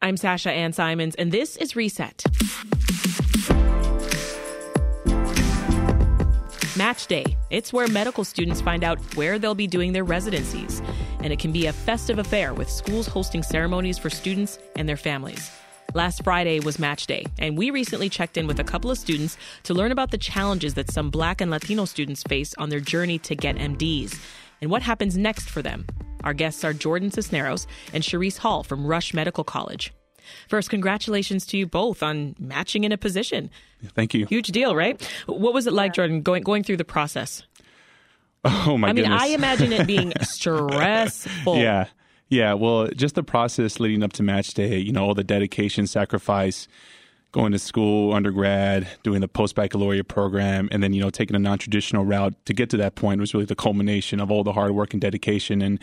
I'm 0.00 0.16
Sasha 0.16 0.52
Ann 0.52 0.72
Simons, 0.72 1.16
and 1.16 1.32
this 1.32 1.56
is 1.56 1.74
Reset. 1.74 2.22
Match 6.76 7.08
Day. 7.08 7.36
It's 7.50 7.72
where 7.72 7.88
medical 7.88 8.22
students 8.22 8.60
find 8.60 8.84
out 8.84 9.00
where 9.16 9.40
they'll 9.40 9.56
be 9.56 9.66
doing 9.66 9.92
their 9.92 10.04
residencies. 10.04 10.80
And 11.18 11.32
it 11.32 11.40
can 11.40 11.50
be 11.50 11.66
a 11.66 11.72
festive 11.72 12.20
affair 12.20 12.54
with 12.54 12.70
schools 12.70 13.08
hosting 13.08 13.42
ceremonies 13.42 13.98
for 13.98 14.08
students 14.08 14.60
and 14.76 14.88
their 14.88 14.96
families. 14.96 15.50
Last 15.94 16.22
Friday 16.22 16.60
was 16.60 16.78
Match 16.78 17.08
Day, 17.08 17.26
and 17.40 17.58
we 17.58 17.72
recently 17.72 18.08
checked 18.08 18.36
in 18.36 18.46
with 18.46 18.60
a 18.60 18.64
couple 18.64 18.92
of 18.92 18.98
students 18.98 19.36
to 19.64 19.74
learn 19.74 19.90
about 19.90 20.12
the 20.12 20.18
challenges 20.18 20.74
that 20.74 20.92
some 20.92 21.10
Black 21.10 21.40
and 21.40 21.50
Latino 21.50 21.86
students 21.86 22.22
face 22.22 22.54
on 22.54 22.68
their 22.68 22.78
journey 22.78 23.18
to 23.20 23.34
get 23.34 23.56
MDs 23.56 24.16
and 24.60 24.70
what 24.70 24.82
happens 24.82 25.16
next 25.16 25.48
for 25.48 25.62
them. 25.62 25.86
Our 26.24 26.34
guests 26.34 26.64
are 26.64 26.72
Jordan 26.72 27.10
Cisneros 27.10 27.66
and 27.92 28.02
Sharice 28.02 28.38
Hall 28.38 28.62
from 28.62 28.86
Rush 28.86 29.14
Medical 29.14 29.44
College. 29.44 29.92
First, 30.48 30.68
congratulations 30.68 31.46
to 31.46 31.56
you 31.56 31.66
both 31.66 32.02
on 32.02 32.34
matching 32.38 32.84
in 32.84 32.92
a 32.92 32.98
position. 32.98 33.50
Thank 33.94 34.14
you. 34.14 34.26
Huge 34.26 34.48
deal, 34.48 34.74
right? 34.76 35.00
What 35.26 35.54
was 35.54 35.66
it 35.66 35.72
like, 35.72 35.94
Jordan, 35.94 36.22
going 36.22 36.42
going 36.42 36.64
through 36.64 36.76
the 36.78 36.84
process? 36.84 37.44
Oh 38.44 38.76
my 38.78 38.88
goodness. 38.88 38.88
I 38.88 38.92
mean, 38.92 38.94
goodness. 38.96 39.22
I 39.22 39.26
imagine 39.28 39.72
it 39.72 39.86
being 39.86 40.12
stressful. 40.22 41.56
yeah. 41.58 41.86
Yeah, 42.30 42.52
well, 42.52 42.88
just 42.88 43.14
the 43.14 43.22
process 43.22 43.80
leading 43.80 44.02
up 44.02 44.12
to 44.14 44.22
match 44.22 44.52
day, 44.52 44.76
you 44.76 44.92
know, 44.92 45.02
all 45.02 45.14
the 45.14 45.24
dedication, 45.24 45.86
sacrifice, 45.86 46.68
going 47.32 47.52
to 47.52 47.58
school, 47.58 48.14
undergrad, 48.14 48.88
doing 49.02 49.20
the 49.20 49.28
post 49.28 49.54
baccalaureate 49.54 50.08
program, 50.08 50.68
and 50.72 50.82
then, 50.82 50.92
you 50.92 51.02
know, 51.02 51.10
taking 51.10 51.36
a 51.36 51.38
non 51.38 51.58
traditional 51.58 52.04
route 52.04 52.34
to 52.46 52.52
get 52.52 52.70
to 52.70 52.76
that 52.78 52.94
point 52.94 53.20
was 53.20 53.34
really 53.34 53.46
the 53.46 53.56
culmination 53.56 54.20
of 54.20 54.30
all 54.30 54.44
the 54.44 54.52
hard 54.52 54.72
work 54.72 54.92
and 54.92 55.00
dedication. 55.00 55.60
And 55.62 55.78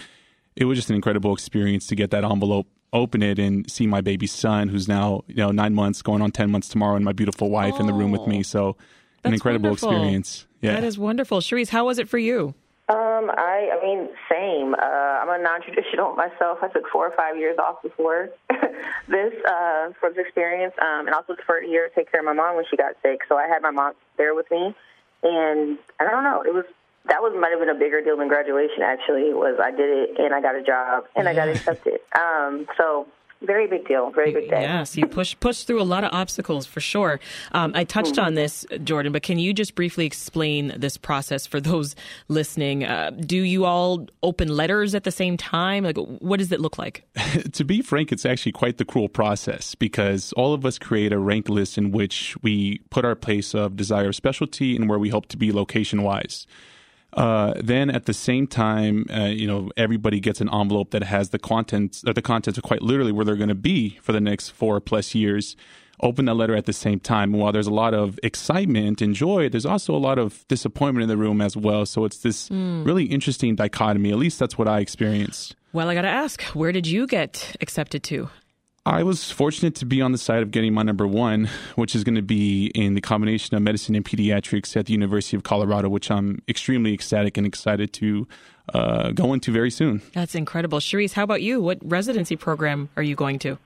it 0.56 0.66
was 0.66 0.78
just 0.78 0.90
an 0.90 0.96
incredible 0.96 1.34
experience 1.34 1.88
to 1.88 1.96
get 1.96 2.12
that 2.12 2.24
envelope, 2.24 2.68
open 2.94 3.22
it, 3.22 3.38
and 3.38 3.70
see 3.70 3.88
my 3.88 4.02
baby 4.02 4.28
son, 4.28 4.70
who's 4.70 4.88
now, 4.88 5.24
you 5.28 5.36
know, 5.36 5.52
nine 5.52 5.76
months, 5.76 6.02
going 6.02 6.22
on 6.22 6.32
10 6.32 6.50
months 6.50 6.68
tomorrow, 6.68 6.96
and 6.96 7.06
my 7.06 7.14
beautiful 7.14 7.50
wife 7.50 7.80
in 7.80 7.86
the 7.86 7.94
room 7.94 8.12
with 8.12 8.26
me. 8.28 8.42
So, 8.42 8.78
an 9.24 9.34
incredible 9.34 9.70
wonderful. 9.70 9.90
experience. 9.90 10.48
Yeah. 10.62 10.74
That 10.74 10.84
is 10.84 10.98
wonderful. 10.98 11.40
Sharice, 11.40 11.70
how 11.70 11.86
was 11.86 12.00
it 12.00 12.08
for 12.08 12.18
you? 12.18 12.56
Um, 12.88 13.32
I, 13.32 13.72
I 13.74 13.84
mean, 13.84 14.10
same. 14.32 14.76
Uh, 14.76 14.86
I'm 14.86 15.30
a 15.30 15.42
non-traditional 15.42 16.14
myself. 16.16 16.60
I 16.62 16.68
took 16.68 16.84
four 16.92 17.08
or 17.08 17.16
five 17.16 17.38
years 17.38 17.58
off 17.58 17.82
before 17.82 18.30
this 19.08 19.34
uh, 19.46 19.92
for 20.00 20.10
this 20.10 20.26
experience, 20.26 20.74
um, 20.82 21.08
and 21.08 21.16
also 21.16 21.36
for 21.46 21.58
a 21.58 21.68
year 21.68 21.90
to 21.90 21.96
take 21.96 22.12
care 22.12 22.22
of 22.22 22.26
my 22.26 22.34
mom 22.34 22.56
when 22.56 22.66
she 22.70 22.78
got 22.78 22.96
sick. 23.02 23.22
So 23.28 23.38
I 23.38 23.48
had 23.48 23.62
my 23.62 23.72
mom 23.72 23.94
there 24.18 24.34
with 24.34 24.50
me, 24.52 24.76
and 25.24 25.78
I 26.00 26.10
don't 26.10 26.24
know. 26.24 26.44
It 26.46 26.54
was 26.54 26.66
that 27.08 27.22
was 27.22 27.36
might 27.40 27.52
have 27.52 27.60
been 27.60 27.70
a 27.70 27.78
bigger 27.78 28.02
deal 28.02 28.18
than 28.18 28.28
graduation. 28.28 28.82
Actually, 28.82 29.34
was 29.34 29.60
I 29.62 29.72
did 29.72 29.90
it 29.90 30.20
and 30.20 30.34
I 30.34 30.42
got 30.42 30.56
a 30.56 30.64
job 30.64 31.06
and 31.16 31.28
I 31.28 31.34
got 31.34 31.50
accepted. 31.50 32.00
Um, 32.18 32.68
so 32.78 33.08
very 33.46 33.68
big 33.68 33.88
deal. 33.88 34.12
Very 34.12 34.32
big 34.32 34.50
day. 34.50 34.62
Yes, 34.62 34.98
you 34.98 35.08
push 35.08 35.36
push 35.40 35.64
through 35.64 35.82
a 35.82 35.84
lot 35.84 36.04
of 36.04 36.12
obstacles 36.14 36.66
for 36.66 36.80
sure. 36.80 37.20
Um, 37.52 37.72
I 37.76 37.84
touched 37.84 38.18
on 38.20 38.36
this, 38.36 38.66
Jordan, 38.84 39.12
but 39.12 39.24
can 39.24 39.40
you 39.40 39.54
just 39.54 39.76
briefly 39.76 40.06
explain 40.06 40.74
this 40.78 40.98
process 40.98 41.46
for 41.46 41.62
those 41.62 41.96
listening? 42.28 42.84
Uh, 42.84 43.12
do 43.12 43.38
you 43.38 43.66
all 43.66 44.08
open 44.24 44.50
letters 44.50 44.96
at 44.96 45.04
the 45.04 45.12
same 45.12 45.38
time? 45.38 45.84
Like, 45.84 45.98
what 45.98 46.38
does 46.38 46.52
it 46.52 46.60
look 46.60 46.78
like? 46.78 47.08
to 47.54 47.64
be 47.64 47.82
frank, 47.82 48.12
it's 48.12 48.26
actually 48.26 48.52
quite 48.52 48.78
the 48.78 48.86
cruel 48.86 49.10
process 49.10 49.76
because 49.76 50.34
all 50.34 50.54
of 50.54 50.66
us 50.66 50.78
create 50.80 51.14
a 51.14 51.20
rank 51.20 51.50
list 51.50 51.78
in 51.78 51.92
which 51.92 52.36
we 52.42 52.80
put 52.90 53.06
our 53.06 53.16
place 53.16 53.54
of 53.54 53.76
desire 53.76 54.10
of 54.10 54.16
specialty 54.16 54.76
and 54.76 54.90
where 54.90 55.00
we 55.00 55.10
hope 55.10 55.28
to 55.28 55.38
be 55.38 55.52
location 55.52 56.02
wise. 56.04 56.48
Uh, 57.16 57.54
then 57.64 57.90
at 57.90 58.06
the 58.06 58.14
same 58.14 58.46
time, 58.46 59.06
uh, 59.10 59.24
you 59.26 59.48
know, 59.48 59.72
everybody 59.78 60.20
gets 60.20 60.42
an 60.42 60.50
envelope 60.54 60.92
that 60.92 61.04
has 61.04 61.30
the 61.30 61.40
contents, 61.40 62.04
or 62.06 62.14
the 62.14 62.22
contents 62.22 62.60
are 62.60 62.62
quite 62.62 62.82
literally 62.82 63.14
where 63.14 63.24
they're 63.24 63.38
going 63.38 63.48
to 63.48 63.56
be 63.56 63.98
for 64.02 64.12
the 64.12 64.20
next 64.20 64.50
four 64.50 64.80
plus 64.82 65.16
years. 65.16 65.56
Open 66.02 66.26
that 66.26 66.34
letter 66.34 66.58
at 66.58 66.66
the 66.66 66.74
same 66.74 67.00
time. 67.00 67.34
And 67.34 67.42
while 67.42 67.54
there's 67.54 67.68
a 67.68 67.74
lot 67.74 67.94
of 67.94 68.20
excitement 68.22 69.02
and 69.02 69.16
joy, 69.16 69.48
there's 69.48 69.66
also 69.66 69.96
a 69.96 69.98
lot 69.98 70.20
of 70.20 70.46
disappointment 70.50 71.04
in 71.04 71.08
the 71.08 71.16
room 71.16 71.40
as 71.40 71.56
well. 71.56 71.86
So 71.86 72.04
it's 72.04 72.18
this 72.18 72.52
really 72.52 73.06
interesting 73.06 73.56
dichotomy. 73.56 74.12
At 74.12 74.18
least 74.18 74.38
that's 74.38 74.58
what 74.58 74.68
I 74.68 74.82
experienced. 74.82 75.56
Well, 75.72 75.90
I 75.90 75.94
got 75.94 76.02
to 76.02 76.10
ask, 76.10 76.42
where 76.54 76.74
did 76.74 76.86
you 76.86 77.08
get 77.08 77.56
accepted 77.62 78.04
to? 78.04 78.30
I 78.88 79.02
was 79.02 79.32
fortunate 79.32 79.74
to 79.76 79.86
be 79.86 80.00
on 80.04 80.12
the 80.12 80.18
side 80.20 80.44
of 80.44 80.52
getting 80.52 80.72
my 80.74 80.84
number 80.84 81.08
one, 81.08 81.50
which 81.76 81.96
is 81.96 82.04
going 82.04 82.16
to 82.16 82.22
be 82.22 82.68
in 82.76 82.94
the 82.94 83.02
combination 83.02 83.56
of 83.58 83.64
medicine 83.64 83.96
and 83.96 84.06
pediatrics 84.06 84.78
at 84.78 84.86
the 84.86 84.94
University 84.94 85.36
of 85.36 85.42
Colorado, 85.42 85.90
which 85.90 86.12
I'm 86.12 86.44
extremely 86.48 86.94
ecstatic 86.94 87.36
and 87.36 87.48
excited 87.48 87.94
to 87.94 88.28
uh, 88.76 89.10
go 89.12 89.34
into 89.34 89.52
very 89.52 89.72
soon. 89.72 90.04
That's 90.14 90.36
incredible. 90.36 90.78
Sharice, 90.78 91.14
how 91.14 91.24
about 91.24 91.42
you? 91.42 91.60
What 91.62 91.80
residency 91.82 92.36
program 92.36 92.90
are 92.96 93.02
you 93.02 93.16
going 93.16 93.40
to? 93.40 93.58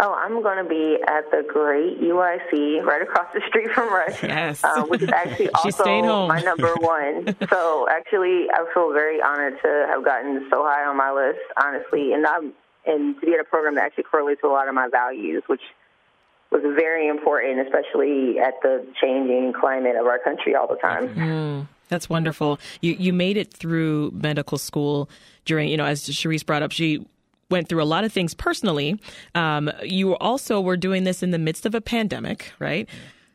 Oh, 0.00 0.12
I'm 0.12 0.42
going 0.42 0.60
to 0.60 0.68
be 0.68 0.96
at 1.06 1.30
the 1.30 1.44
great 1.48 2.00
UIC 2.00 2.82
right 2.84 3.00
across 3.00 3.32
the 3.32 3.40
street 3.46 3.70
from 3.70 3.92
Rush, 3.92 4.20
Yes. 4.24 4.64
uh, 4.64 4.82
which 4.86 5.02
is 5.02 5.08
actually 5.10 5.50
She's 5.62 5.78
also 5.78 6.26
my 6.26 6.40
number 6.40 6.74
one. 6.80 7.36
so 7.48 7.86
actually, 7.88 8.46
I 8.52 8.66
feel 8.74 8.92
very 8.92 9.22
honored 9.22 9.54
to 9.62 9.86
have 9.88 10.04
gotten 10.04 10.48
so 10.50 10.64
high 10.66 10.84
on 10.84 10.96
my 10.96 11.12
list, 11.12 11.38
honestly, 11.64 12.12
and 12.12 12.26
I'm 12.26 12.52
and 12.86 13.18
to 13.20 13.26
be 13.26 13.34
at 13.34 13.40
a 13.40 13.44
program 13.44 13.74
that 13.76 13.84
actually 13.84 14.04
correlates 14.04 14.42
with 14.42 14.50
a 14.50 14.54
lot 14.54 14.68
of 14.68 14.74
my 14.74 14.88
values, 14.88 15.42
which 15.46 15.62
was 16.50 16.62
very 16.62 17.08
important, 17.08 17.60
especially 17.60 18.38
at 18.38 18.54
the 18.62 18.86
changing 19.00 19.52
climate 19.58 19.96
of 19.96 20.06
our 20.06 20.18
country 20.18 20.54
all 20.54 20.68
the 20.68 20.76
time. 20.76 21.68
That's 21.88 22.08
wonderful. 22.08 22.58
You 22.80 22.96
you 22.98 23.12
made 23.12 23.36
it 23.36 23.52
through 23.52 24.12
medical 24.14 24.58
school 24.58 25.08
during, 25.44 25.68
you 25.68 25.76
know, 25.76 25.84
as 25.84 26.08
Sharice 26.08 26.44
brought 26.44 26.62
up, 26.62 26.72
she 26.72 27.04
went 27.50 27.68
through 27.68 27.82
a 27.82 27.84
lot 27.84 28.04
of 28.04 28.12
things 28.12 28.34
personally. 28.34 29.00
Um, 29.34 29.70
you 29.82 30.16
also 30.16 30.60
were 30.60 30.76
doing 30.76 31.04
this 31.04 31.22
in 31.22 31.30
the 31.30 31.38
midst 31.38 31.66
of 31.66 31.74
a 31.74 31.80
pandemic, 31.80 32.52
right? 32.58 32.88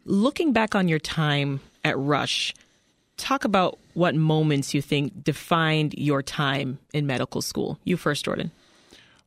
Looking 0.05 0.51
back 0.51 0.75
on 0.75 0.87
your 0.87 0.99
time 0.99 1.59
at 1.83 1.97
Rush, 1.97 2.53
talk 3.17 3.45
about 3.45 3.77
what 3.93 4.15
moments 4.15 4.73
you 4.73 4.81
think 4.81 5.23
defined 5.23 5.93
your 5.97 6.23
time 6.23 6.79
in 6.93 7.05
medical 7.05 7.41
school. 7.41 7.77
You 7.83 7.97
first, 7.97 8.25
Jordan. 8.25 8.51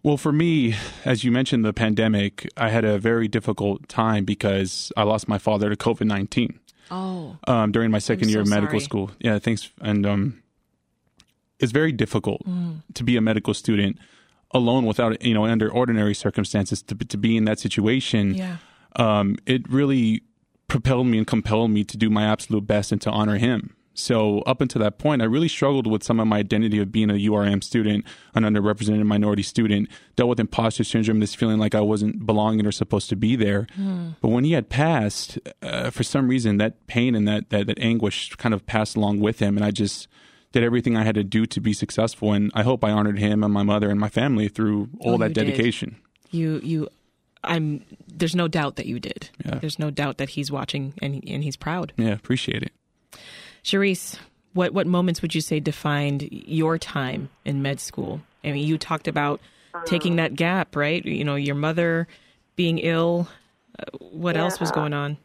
Well, 0.02 0.16
for 0.16 0.32
me, 0.32 0.74
as 1.04 1.22
you 1.22 1.30
mentioned, 1.30 1.64
the 1.64 1.72
pandemic, 1.72 2.48
I 2.56 2.70
had 2.70 2.84
a 2.84 2.98
very 2.98 3.28
difficult 3.28 3.88
time 3.88 4.24
because 4.24 4.90
I 4.96 5.04
lost 5.04 5.28
my 5.28 5.38
father 5.38 5.70
to 5.70 5.76
COVID 5.76 6.06
19 6.06 6.58
Oh, 6.90 7.36
um, 7.46 7.72
during 7.72 7.90
my 7.90 7.98
2nd 7.98 8.24
I'm 8.24 8.28
year 8.28 8.40
of 8.40 8.48
medical 8.48 8.80
sorry. 8.80 8.84
school. 8.84 9.10
Yeah, 9.20 9.38
thanks. 9.38 9.70
And 9.80 10.04
um, 10.04 10.42
it's 11.58 11.72
very 11.72 11.92
difficult 11.92 12.42
to 12.94 13.04
be 13.04 13.16
a 13.16 13.20
medical 13.20 13.54
student 13.54 13.98
alone 14.50 14.84
without, 14.84 15.22
you 15.24 15.32
know, 15.32 15.44
under 15.44 15.70
ordinary 15.72 16.14
circumstances 16.14 16.82
to, 16.82 16.94
to 16.94 17.16
be 17.16 17.36
in 17.36 17.44
that 17.46 17.58
situation. 17.58 18.34
yeah. 18.34 18.56
um, 18.96 19.36
it 19.46 19.66
really 19.70 20.22
propelled 20.68 21.06
me 21.06 21.16
and 21.18 21.26
compelled 21.26 21.70
me 21.70 21.84
to 21.84 21.96
do 21.96 22.10
my 22.10 22.24
absolute 22.24 22.66
best 22.66 22.92
and 22.92 23.00
to 23.02 23.10
honor 23.10 23.38
him. 23.38 23.74
So 23.94 24.40
up 24.40 24.60
until 24.60 24.80
that 24.80 24.98
point, 24.98 25.20
I 25.20 25.26
really 25.26 25.48
struggled 25.48 25.86
with 25.86 26.02
some 26.02 26.18
of 26.18 26.26
my 26.26 26.38
identity 26.38 26.78
of 26.78 26.90
being 26.90 27.10
a 27.10 27.14
URM 27.14 27.62
student, 27.62 28.04
an 28.34 28.44
underrepresented 28.44 29.04
minority 29.04 29.42
student, 29.42 29.88
dealt 30.16 30.30
with 30.30 30.40
imposter 30.40 30.82
syndrome, 30.82 31.20
this 31.20 31.34
feeling 31.34 31.58
like 31.58 31.74
I 31.74 31.80
wasn't 31.82 32.24
belonging 32.24 32.64
or 32.66 32.72
supposed 32.72 33.08
to 33.10 33.16
be 33.16 33.36
there. 33.36 33.66
But 34.22 34.28
when 34.28 34.44
he 34.44 34.52
had 34.52 34.68
passed, 34.70 35.38
uh, 35.62 35.90
for 35.90 36.02
some 36.02 36.28
reason, 36.28 36.56
that 36.56 36.86
pain 36.86 37.14
and 37.14 37.28
that, 37.28 37.50
that 37.50 37.66
that 37.66 37.78
anguish 37.80 38.34
kind 38.36 38.54
of 38.54 38.64
passed 38.66 38.96
along 38.96 39.20
with 39.20 39.40
him, 39.40 39.56
and 39.58 39.64
I 39.64 39.70
just 39.70 40.08
did 40.52 40.62
everything 40.62 40.96
I 40.96 41.02
had 41.04 41.14
to 41.16 41.24
do 41.24 41.44
to 41.46 41.60
be 41.60 41.72
successful. 41.72 42.32
And 42.32 42.50
I 42.54 42.62
hope 42.62 42.82
I 42.84 42.90
honored 42.90 43.18
him 43.18 43.42
and 43.44 43.52
my 43.52 43.62
mother 43.62 43.90
and 43.90 43.98
my 44.00 44.08
family 44.08 44.48
through 44.48 44.88
all 45.00 45.14
Oh, 45.14 45.18
that 45.18 45.28
you 45.30 45.34
did. 45.34 45.46
dedication. 45.46 45.96
You 46.30 46.60
you 46.62 46.88
I'm 47.44 47.84
there's 48.08 48.34
no 48.36 48.48
doubt 48.48 48.76
that 48.76 48.86
you 48.86 49.00
did. 49.00 49.28
Yeah. 49.44 49.56
There's 49.56 49.78
no 49.78 49.90
doubt 49.90 50.16
that 50.18 50.30
he's 50.30 50.50
watching 50.50 50.94
and 51.02 51.22
and 51.26 51.42
he's 51.44 51.56
proud. 51.56 51.92
Yeah, 51.98 52.12
appreciate 52.12 52.62
it. 52.62 52.72
Sharice, 53.64 54.18
what 54.54 54.72
what 54.72 54.86
moments 54.86 55.22
would 55.22 55.34
you 55.34 55.40
say 55.40 55.60
defined 55.60 56.28
your 56.30 56.78
time 56.78 57.30
in 57.44 57.62
med 57.62 57.80
school? 57.80 58.20
I 58.44 58.52
mean, 58.52 58.66
you 58.66 58.78
talked 58.78 59.08
about 59.08 59.40
taking 59.86 60.16
that 60.16 60.34
gap, 60.34 60.76
right? 60.76 61.04
You 61.04 61.24
know, 61.24 61.36
your 61.36 61.54
mother 61.54 62.08
being 62.56 62.78
ill. 62.78 63.28
Uh, 63.78 63.84
what 63.98 64.36
else 64.36 64.60
was 64.60 64.70
going 64.70 64.92
on? 64.92 65.16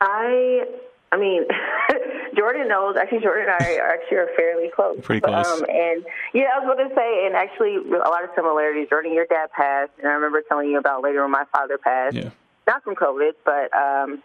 I, 0.00 0.64
I 1.10 1.16
mean, 1.16 1.44
Jordan 2.36 2.68
knows. 2.68 2.96
Actually, 2.96 3.20
Jordan 3.20 3.48
and 3.48 3.66
I 3.66 3.76
are 3.76 3.94
actually 3.94 4.18
are 4.18 4.28
fairly 4.36 4.70
close. 4.74 4.98
Pretty 5.02 5.20
close. 5.20 5.46
Um, 5.46 5.64
and 5.68 6.04
yeah, 6.32 6.48
I 6.54 6.64
was 6.64 6.76
going 6.76 6.88
to 6.88 6.94
say, 6.94 7.26
and 7.26 7.34
actually, 7.34 7.76
a 7.76 8.08
lot 8.08 8.22
of 8.22 8.30
similarities. 8.36 8.88
Jordan, 8.88 9.12
your 9.12 9.26
dad 9.26 9.50
passed, 9.50 9.92
and 9.98 10.06
I 10.06 10.12
remember 10.12 10.42
telling 10.48 10.70
you 10.70 10.78
about 10.78 11.02
later 11.02 11.22
when 11.22 11.30
my 11.30 11.44
father 11.52 11.78
passed. 11.78 12.16
Yeah. 12.16 12.30
Not 12.66 12.82
from 12.82 12.96
COVID, 12.96 13.32
but 13.44 13.74
um, 13.76 14.22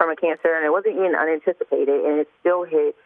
from 0.00 0.08
a 0.08 0.16
cancer, 0.16 0.54
and 0.54 0.64
it 0.64 0.70
wasn't 0.70 0.96
even 0.96 1.14
unanticipated, 1.14 2.06
and 2.06 2.20
it 2.20 2.28
still 2.40 2.64
hit 2.64 2.96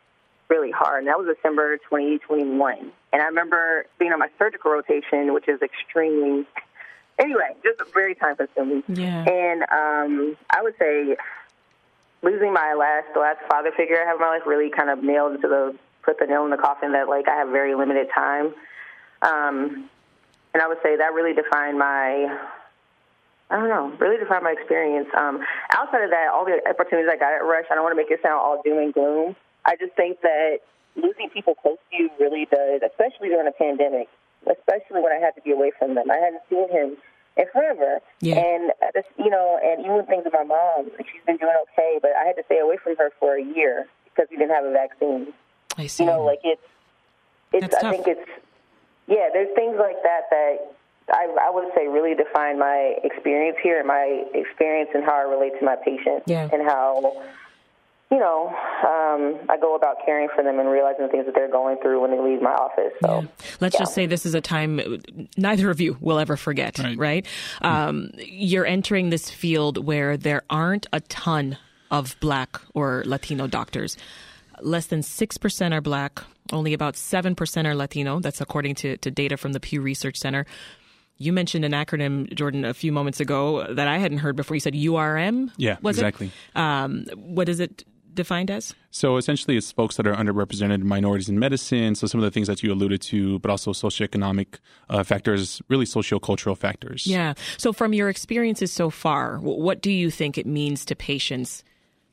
really 0.49 0.71
hard. 0.71 1.01
And 1.01 1.09
that 1.09 1.19
was 1.19 1.27
December 1.27 1.77
2021. 1.79 2.93
And 3.13 3.21
I 3.21 3.25
remember 3.25 3.87
being 3.99 4.13
on 4.13 4.21
my 4.21 4.29
surgical 4.39 4.71
rotation, 4.71 5.35
which 5.35 5.49
is 5.49 5.61
extremely, 5.61 6.47
anyway, 7.19 7.57
just 7.65 7.93
very 7.93 8.15
time 8.15 8.37
consuming. 8.37 8.85
Yeah. 8.87 9.25
And 9.25 9.63
um, 9.63 10.37
I 10.51 10.63
would 10.63 10.75
say 10.79 11.17
losing 12.23 12.53
my 12.53 12.75
last 12.79 13.13
the 13.13 13.19
last 13.19 13.41
father 13.51 13.73
figure 13.77 14.01
I 14.01 14.07
have 14.07 14.15
in 14.15 14.21
my 14.21 14.29
life 14.29 14.47
really 14.47 14.71
kind 14.71 14.89
of 14.89 15.03
nailed 15.03 15.35
into 15.35 15.49
the 15.49 15.75
put 16.03 16.21
the 16.21 16.27
nail 16.27 16.45
in 16.45 16.51
the 16.53 16.57
coffin 16.57 16.93
that 16.93 17.09
like 17.09 17.27
I 17.27 17.35
have 17.35 17.49
very 17.49 17.75
limited 17.75 18.07
time. 18.15 18.55
Um, 19.21 19.91
and 20.55 20.63
I 20.63 20.69
would 20.69 20.79
say 20.81 20.97
that 20.97 21.13
really 21.13 21.35
defined 21.35 21.77
my 21.77 22.39
I 23.51 23.57
don't 23.57 23.69
know, 23.69 23.93
really 23.99 24.17
defined 24.17 24.45
my 24.45 24.53
experience. 24.53 25.09
Um, 25.17 25.45
outside 25.71 26.03
of 26.03 26.11
that, 26.11 26.29
all 26.33 26.45
the 26.45 26.61
opportunities 26.69 27.11
I 27.13 27.17
got 27.17 27.35
at 27.35 27.45
Rush, 27.45 27.67
I 27.71 27.75
don't 27.75 27.85
want 27.85 27.93
to 27.93 28.01
make 28.01 28.11
it 28.11 28.21
sound 28.23 28.41
all 28.41 28.63
doom 28.65 28.79
and 28.79 28.93
gloom. 28.93 29.37
I 29.65 29.77
just 29.77 29.95
think 29.95 30.21
that 30.23 30.61
losing 30.97 31.29
people 31.29 31.55
close 31.55 31.79
to 31.91 31.97
you 31.97 32.11
really 32.19 32.47
does, 32.51 32.81
especially 32.83 33.29
during 33.29 33.47
a 33.47 33.53
pandemic, 33.53 34.09
especially 34.49 35.03
when 35.03 35.13
I 35.13 35.21
had 35.21 35.35
to 35.37 35.43
be 35.43 35.53
away 35.53 35.73
from 35.79 35.95
them. 35.95 36.11
I 36.11 36.17
hadn't 36.17 36.43
seen 36.49 36.71
him 36.71 36.97
in 37.37 37.47
forever. 37.53 38.01
Yeah. 38.21 38.39
And, 38.39 38.73
just, 38.95 39.09
you 39.19 39.31
know, 39.31 39.61
and 39.63 39.85
even 39.85 40.07
things 40.07 40.25
with 40.25 40.33
my 40.33 40.45
mom, 40.45 40.91
like, 40.97 41.07
she's 41.13 41.25
been 41.27 41.37
doing 41.37 41.55
okay, 41.73 41.99
but 42.01 42.13
I 42.17 42.25
had 42.25 42.37
to 42.37 42.45
stay 42.47 42.59
away 42.59 42.79
from 42.79 42.97
her 42.97 43.11
for 43.21 43.37
a 43.37 43.43
year 43.43 43.87
because 44.05 44.27
we 44.31 44.37
didn't 44.37 44.55
have 44.55 44.65
a 44.65 44.73
vaccine. 44.73 45.33
I 45.77 45.87
see. 45.87 46.05
You 46.05 46.11
know, 46.11 46.25
like 46.25 46.41
it's, 46.45 46.63
it's. 47.53 47.63
That's 47.63 47.77
I 47.77 47.81
tough. 47.83 47.93
think 47.93 48.07
it's. 48.07 48.31
Yeah, 49.07 49.29
there's 49.33 49.55
things 49.55 49.77
like 49.79 50.01
that 50.03 50.31
that 50.31 50.73
I, 51.13 51.27
I 51.41 51.51
would 51.51 51.69
say 51.77 51.87
really 51.87 52.15
define 52.15 52.59
my 52.59 52.95
experience 53.05 53.59
here 53.63 53.79
and 53.79 53.87
my 53.87 54.25
experience 54.33 54.91
and 54.95 55.05
how 55.05 55.13
I 55.15 55.23
relate 55.23 55.59
to 55.59 55.65
my 55.65 55.77
patients 55.77 56.25
Yeah. 56.27 56.49
and 56.51 56.63
how, 56.63 57.23
you 58.11 58.19
know, 58.19 58.49
um, 58.49 59.47
I 59.51 59.59
go 59.61 59.77
about 59.77 59.97
caring 60.07 60.29
for 60.35 60.43
them 60.43 60.59
and 60.59 60.69
realizing 60.71 61.05
the 61.05 61.11
things 61.11 61.27
that 61.27 61.35
they're 61.35 61.51
going 61.51 61.77
through 61.83 62.01
when 62.01 62.11
they 62.11 62.21
leave 62.21 62.41
my 62.41 62.53
office. 62.53 62.93
So. 63.03 63.21
Yeah. 63.21 63.29
Let's 63.61 63.77
just 63.79 63.93
say 63.95 64.07
this 64.07 64.25
is 64.25 64.35
a 64.35 64.41
time 64.41 64.81
neither 65.37 65.71
of 65.71 65.81
you 65.81 65.99
will 66.01 66.19
ever 66.19 66.37
forget, 66.37 66.79
right? 66.79 66.97
Right. 66.99 67.27
Um, 67.61 68.11
you're 68.17 68.67
entering 68.67 69.11
this 69.11 69.29
field 69.31 69.85
where 69.85 70.17
there 70.17 70.43
aren't 70.49 70.87
a 70.93 71.01
ton 71.01 71.59
of 71.91 72.17
black 72.21 72.61
or 72.73 73.03
Latino 73.07 73.47
doctors. 73.47 73.97
Less 74.61 74.87
than 74.87 75.01
6% 75.01 75.73
are 75.73 75.81
black, 75.81 76.23
only 76.53 76.73
about 76.73 76.95
7% 76.95 77.67
are 77.67 77.75
Latino. 77.75 78.21
That's 78.21 78.41
according 78.41 78.77
to, 78.77 78.97
to 78.99 79.11
data 79.11 79.37
from 79.37 79.53
the 79.53 79.61
Pew 79.61 79.81
Research 79.81 80.17
Center. 80.17 80.47
You 81.17 81.33
mentioned 81.33 81.65
an 81.65 81.73
acronym, 81.73 82.33
Jordan, 82.35 82.65
a 82.65 82.75
few 82.75 82.93
moments 82.93 83.21
ago 83.21 83.73
that 83.73 83.87
I 83.87 83.99
hadn't 83.99 84.19
heard 84.19 84.37
before. 84.37 84.57
You 84.57 84.61
said 84.61 84.75
URM? 84.75 85.51
Yeah, 85.57 85.77
exactly. 85.85 86.33
Um, 86.55 87.07
what 87.15 87.49
is 87.49 87.61
it 87.61 87.85
defined 88.15 88.51
as? 88.51 88.75
So 88.91 89.17
essentially, 89.17 89.57
it's 89.57 89.73
folks 89.73 89.97
that 89.97 90.07
are 90.07 90.15
underrepresented 90.15 90.83
minorities 90.83 91.29
in 91.29 91.39
medicine. 91.39 91.95
So 91.95 92.07
some 92.07 92.21
of 92.21 92.25
the 92.25 92.31
things 92.31 92.47
that 92.47 92.63
you 92.63 92.73
alluded 92.73 93.01
to, 93.03 93.39
but 93.41 93.51
also 93.51 93.73
socioeconomic 93.73 94.59
uh, 94.89 95.03
factors, 95.03 95.61
really 95.69 95.85
sociocultural 95.85 96.57
factors. 96.57 97.07
Yeah. 97.07 97.35
So, 97.59 97.73
from 97.73 97.93
your 97.93 98.09
experiences 98.09 98.73
so 98.73 98.91
far, 98.91 99.39
what 99.39 99.83
do 99.83 99.91
you 99.91 100.11
think 100.11 100.39
it 100.39 100.47
means 100.47 100.85
to 100.87 100.97
patients 100.97 101.65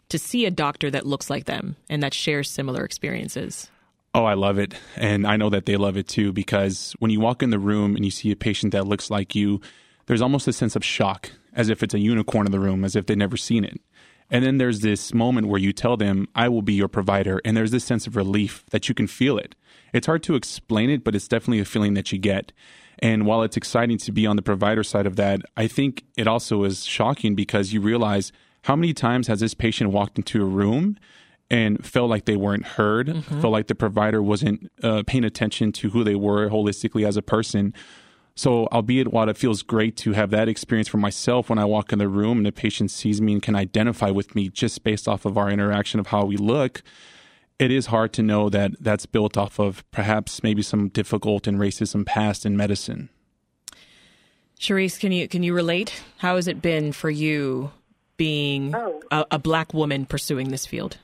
to 0.10 0.20
see 0.20 0.46
a 0.46 0.52
doctor 0.52 0.92
that 0.92 1.06
looks 1.06 1.30
like 1.30 1.46
them 1.46 1.76
and 1.90 2.04
that 2.04 2.14
shares 2.14 2.50
similar 2.50 2.84
experiences? 2.84 3.70
Oh, 4.14 4.26
I 4.26 4.34
love 4.34 4.60
it. 4.60 4.74
And 4.98 5.26
I 5.26 5.38
know 5.38 5.50
that 5.50 5.66
they 5.66 5.78
love 5.78 5.96
it 5.96 6.08
too 6.08 6.34
because 6.34 6.94
when 7.00 7.12
you 7.12 7.22
walk 7.22 7.42
in 7.42 7.50
the 7.50 7.60
room 7.60 7.96
and 7.96 8.04
you 8.04 8.12
see 8.12 8.32
a 8.32 8.36
patient 8.36 8.74
that 8.74 8.88
looks 8.88 9.10
like 9.10 9.36
you, 9.36 9.62
there's 10.08 10.22
almost 10.22 10.48
a 10.48 10.54
sense 10.54 10.76
of 10.76 10.84
shock, 10.84 11.32
as 11.54 11.70
if 11.70 11.82
it's 11.82 11.94
a 11.94 12.00
unicorn 12.00 12.46
in 12.46 12.52
the 12.52 12.60
room, 12.60 12.84
as 12.84 12.96
if 12.96 13.06
they've 13.06 13.18
never 13.18 13.38
seen 13.38 13.64
it. 13.64 13.80
And 14.30 14.44
then 14.46 14.58
there's 14.58 14.80
this 14.80 15.14
moment 15.14 15.48
where 15.48 15.60
you 15.60 15.72
tell 15.72 15.96
them, 15.96 16.28
I 16.36 16.50
will 16.50 16.62
be 16.62 16.74
your 16.74 16.88
provider. 16.88 17.42
And 17.46 17.56
there's 17.56 17.72
this 17.72 17.84
sense 17.84 18.08
of 18.08 18.16
relief 18.16 18.66
that 18.72 18.90
you 18.90 18.96
can 18.96 19.08
feel 19.08 19.38
it. 19.38 19.56
It's 19.94 20.08
hard 20.08 20.24
to 20.24 20.36
explain 20.36 20.90
it, 20.90 21.04
but 21.04 21.16
it's 21.16 21.28
definitely 21.28 21.60
a 21.60 21.66
feeling 21.66 21.94
that 21.94 22.12
you 22.12 22.18
get. 22.18 22.52
And 23.00 23.26
while 23.26 23.44
it's 23.44 23.58
exciting 23.58 23.98
to 24.00 24.12
be 24.12 24.26
on 24.26 24.36
the 24.36 24.42
provider 24.42 24.84
side 24.84 25.06
of 25.06 25.16
that, 25.18 25.42
I 25.56 25.68
think 25.68 26.04
it 26.18 26.28
also 26.28 26.64
is 26.64 26.86
shocking 26.86 27.36
because 27.36 27.74
you 27.74 27.82
realize 27.82 28.32
how 28.64 28.76
many 28.76 28.94
times 28.94 29.28
has 29.28 29.40
this 29.40 29.54
patient 29.54 29.92
walked 29.92 30.18
into 30.18 30.42
a 30.42 30.46
room 30.46 30.98
and 31.52 31.86
felt 31.86 32.10
like 32.10 32.26
they 32.26 32.38
weren't 32.38 32.66
heard, 32.66 33.24
felt 33.26 33.52
like 33.52 33.68
the 33.68 33.76
provider 33.76 34.24
wasn't 34.24 34.72
uh, 34.82 35.04
paying 35.06 35.26
attention 35.26 35.72
to 35.74 35.90
who 35.92 36.04
they 36.04 36.16
were 36.16 36.50
holistically 36.50 37.06
as 37.06 37.18
a 37.18 37.22
person. 37.22 37.74
So, 38.36 38.68
albeit 38.72 39.12
while 39.12 39.28
it 39.28 39.36
feels 39.38 39.62
great 39.62 39.98
to 39.98 40.14
have 40.14 40.30
that 40.32 40.48
experience 40.48 40.88
for 40.88 40.98
myself 40.98 41.50
when 41.50 41.60
I 41.60 41.66
walk 41.66 41.92
in 41.92 42.00
the 42.00 42.08
room 42.08 42.38
and 42.38 42.46
the 42.46 42.54
patient 42.54 42.90
sees 42.90 43.20
me 43.22 43.34
and 43.34 43.42
can 43.44 43.56
identify 43.56 44.10
with 44.10 44.34
me 44.34 44.48
just 44.48 44.82
based 44.86 45.08
off 45.10 45.26
of 45.26 45.38
our 45.38 45.50
interaction 45.50 46.00
of 46.00 46.08
how 46.08 46.24
we 46.24 46.38
look, 46.38 46.82
it 47.60 47.70
is 47.72 47.88
hard 47.88 48.14
to 48.14 48.24
know 48.24 48.50
that 48.50 48.72
that's 48.80 49.06
built 49.06 49.36
off 49.38 49.60
of 49.60 49.84
perhaps 49.92 50.42
maybe 50.44 50.62
some 50.62 50.88
difficult 50.88 51.46
and 51.46 51.60
racism 51.60 52.06
past 52.06 52.46
in 52.46 52.56
medicine. 52.56 53.10
Sharice, 54.60 54.98
can 55.00 55.12
you 55.12 55.28
can 55.28 55.44
you 55.44 55.54
relate? 55.54 56.02
How 56.20 56.38
has 56.38 56.48
it 56.48 56.62
been 56.62 56.94
for 56.94 57.10
you 57.10 57.72
being 58.16 58.74
Oh. 58.76 59.02
a, 59.12 59.26
a 59.32 59.40
black 59.40 59.74
woman 59.74 60.06
pursuing 60.06 60.50
this 60.50 60.66
field? 60.66 60.98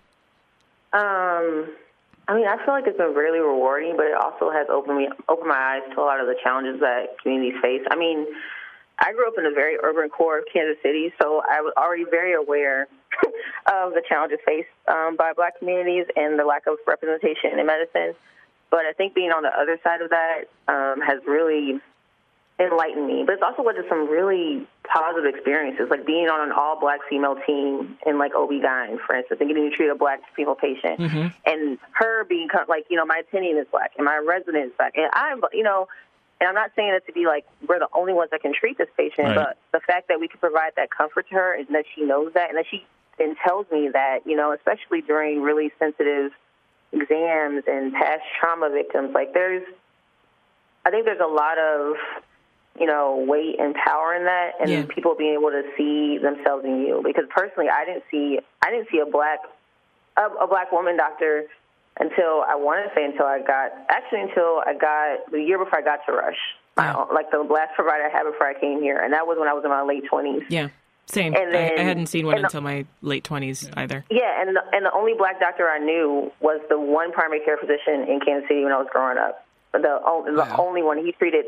Um, 0.94 1.76
I 2.28 2.36
mean, 2.36 2.48
I 2.48 2.58
feel 2.64 2.74
like 2.74 2.86
it's 2.88 2.98
been 2.98 3.14
really 3.14 3.40
rewarding, 3.40 3.96
but 3.96 4.06
it 4.08 4.14
also 4.14 4.52
has 4.52 4.68
opened 4.70 4.98
me 4.98 5.10
opened 5.30 5.48
my 5.48 5.80
eyes 5.80 5.96
to 5.96 6.02
a 6.02 6.04
lot 6.04 6.20
of 6.20 6.28
the 6.28 6.36
challenges 6.44 6.80
that 6.82 7.20
communities 7.22 7.60
face. 7.62 7.82
I 7.90 7.96
mean, 7.96 8.28
I 9.00 9.14
grew 9.14 9.28
up 9.28 9.36
in 9.38 9.46
a 9.46 9.52
very 9.52 9.78
urban 9.82 10.10
core 10.10 10.40
of 10.40 10.46
Kansas 10.52 10.82
City, 10.84 11.14
so 11.22 11.42
I 11.48 11.62
was 11.62 11.74
already 11.78 12.06
very 12.10 12.34
aware 12.34 12.88
of 13.72 13.94
the 13.94 14.02
challenges 14.08 14.40
faced 14.46 14.68
um, 14.88 15.16
by 15.16 15.34
Black 15.34 15.60
communities 15.60 16.06
and 16.16 16.38
the 16.38 16.44
lack 16.44 16.68
of 16.68 16.78
representation 16.88 17.60
in 17.60 17.66
medicine. 17.66 18.14
But 18.70 18.86
I 18.86 18.92
think 18.92 19.14
being 19.14 19.32
on 19.32 19.44
the 19.44 19.54
other 19.56 19.80
side 19.84 20.02
of 20.02 20.10
that 20.10 20.50
um, 20.68 21.00
has 21.00 21.22
really 21.26 21.80
enlightened 22.60 23.06
me. 23.06 23.24
But 23.26 23.34
it's 23.34 23.44
also 23.44 23.64
led 23.64 23.74
to 23.74 23.84
some 23.88 24.10
really 24.10 24.68
positive 24.84 25.26
experiences, 25.26 25.88
like 25.90 26.06
being 26.06 26.28
on 26.28 26.42
an 26.42 26.52
all 26.52 26.80
black 26.80 27.02
female 27.10 27.36
team 27.46 27.98
in 28.06 28.18
like 28.18 28.34
OB-GYN, 28.36 29.00
for 29.06 29.16
instance, 29.16 29.40
and 29.40 29.50
getting 29.50 29.70
to 29.70 29.76
treat 29.76 29.90
a 29.90 29.96
black 29.96 30.22
female 30.36 30.56
patient. 30.56 31.00
Mm-hmm. 31.00 31.28
And 31.46 31.78
her 31.92 32.24
being 32.26 32.48
like, 32.68 32.86
you 32.90 32.98
know, 32.98 33.06
my 33.06 33.22
attending 33.28 33.58
is 33.58 33.68
black 33.72 33.92
and 33.98 34.06
my 34.06 34.18
resident 34.18 34.66
is 34.66 34.72
black. 34.78 34.94
And 34.96 35.10
I'm, 35.14 35.42
you 35.54 35.64
know, 35.64 35.88
and 36.40 36.48
I'm 36.48 36.56
not 36.56 36.72
saying 36.76 36.90
it 36.94 37.06
to 37.08 37.14
be 37.14 37.26
like 37.26 37.46
we're 37.68 37.80
the 37.80 37.90
only 37.94 38.14
ones 38.14 38.32
that 38.32 38.42
can 38.42 38.54
treat 38.54 38.78
this 38.78 38.90
patient, 38.98 39.28
Right. 39.28 39.36
but 39.36 39.58
the 39.72 39.80
fact 39.80 40.08
that 40.08 40.20
we 40.20 40.28
can 40.28 40.40
provide 40.40 40.74
that 40.78 40.90
comfort 40.90 41.28
to 41.30 41.36
her 41.36 41.54
and 41.54 41.68
that 41.70 41.86
she 41.94 42.04
knows 42.04 42.34
that 42.34 42.50
and 42.50 42.58
that 42.58 42.66
she 42.70 42.86
then 43.18 43.36
tells 43.46 43.66
me 43.72 43.90
that, 43.94 44.20
you 44.26 44.36
know, 44.36 44.52
especially 44.52 45.02
during 45.02 45.42
really 45.42 45.72
sensitive 45.80 46.32
exams 46.92 47.64
and 47.68 47.94
past 47.94 48.22
trauma 48.40 48.70
victims, 48.70 49.12
like 49.14 49.34
there's 49.34 49.64
I 50.86 50.90
think 50.90 51.04
there's 51.06 51.20
a 51.20 51.28
lot 51.28 51.58
of, 51.58 51.96
you 52.80 52.86
know, 52.86 53.24
weight 53.28 53.56
and 53.60 53.74
power 53.76 54.14
in 54.16 54.26
that, 54.26 54.52
and 54.60 54.70
Yeah. 54.70 54.86
people 54.94 55.16
being 55.16 55.34
able 55.34 55.50
to 55.52 55.64
see 55.78 56.18
themselves 56.18 56.66
in 56.66 56.82
you. 56.82 57.02
Because 57.04 57.26
personally, 57.30 57.70
I 57.70 57.86
didn't 57.86 58.04
see, 58.12 58.40
I 58.62 58.70
didn't 58.72 58.88
see 58.92 59.00
a 59.00 59.06
black, 59.06 59.40
a, 60.18 60.26
a 60.44 60.48
black 60.48 60.72
woman 60.72 60.98
doctor 60.98 61.46
until 62.00 62.44
I 62.48 62.56
want 62.56 62.88
to 62.88 62.94
say 62.96 63.04
until 63.06 63.26
I 63.26 63.40
got, 63.40 63.72
actually 63.90 64.22
until 64.22 64.62
I 64.66 64.74
got 64.74 65.32
the 65.32 65.42
year 65.42 65.58
before 65.58 65.80
I 65.80 65.82
got 65.82 66.06
to 66.06 66.12
Rush, 66.12 66.38
my 66.76 66.86
Yeah. 66.86 66.96
own- 66.98 67.14
like 67.14 67.32
the 67.32 67.40
last 67.40 67.74
provider 67.76 68.04
I 68.06 68.10
had 68.10 68.24
before 68.24 68.48
I 68.48 68.54
came 68.54 68.82
here, 68.82 68.98
and 69.00 69.14
that 69.14 69.26
was 69.26 69.38
when 69.40 69.48
I 69.48 69.54
was 69.54 69.64
in 69.64 69.70
my 69.72 69.82
late 69.82 70.06
twenties. 70.06 70.44
Yeah, 70.50 70.68
same. 71.08 71.34
And 71.36 71.56
I, 71.56 71.74
I 71.78 71.84
hadn't 71.84 72.06
seen 72.08 72.26
one 72.28 72.36
and 72.36 72.44
the- 72.44 72.48
until 72.48 72.62
my 72.62 72.86
late 73.02 73.24
twenties 73.24 73.68
either. 73.76 74.06
Yeah, 74.12 74.42
and 74.42 74.56
the, 74.56 74.62
and 74.74 74.86
the 74.86 74.92
only 74.94 75.14
black 75.18 75.40
doctor 75.40 75.68
I 75.68 75.80
knew 75.80 76.32
was 76.40 76.62
the 76.70 76.80
one 76.80 77.12
primary 77.12 77.40
care 77.40 77.58
physician 77.58 78.04
in 78.08 78.20
Kansas 78.20 78.48
City 78.48 78.64
when 78.64 78.74
I 78.74 78.78
was 78.78 78.88
growing 78.92 79.18
up. 79.18 79.44
The, 79.74 79.80
the 79.80 80.34
Wow. 80.38 80.56
only 80.60 80.82
one. 80.84 80.98
He 81.04 81.12
treated 81.14 81.46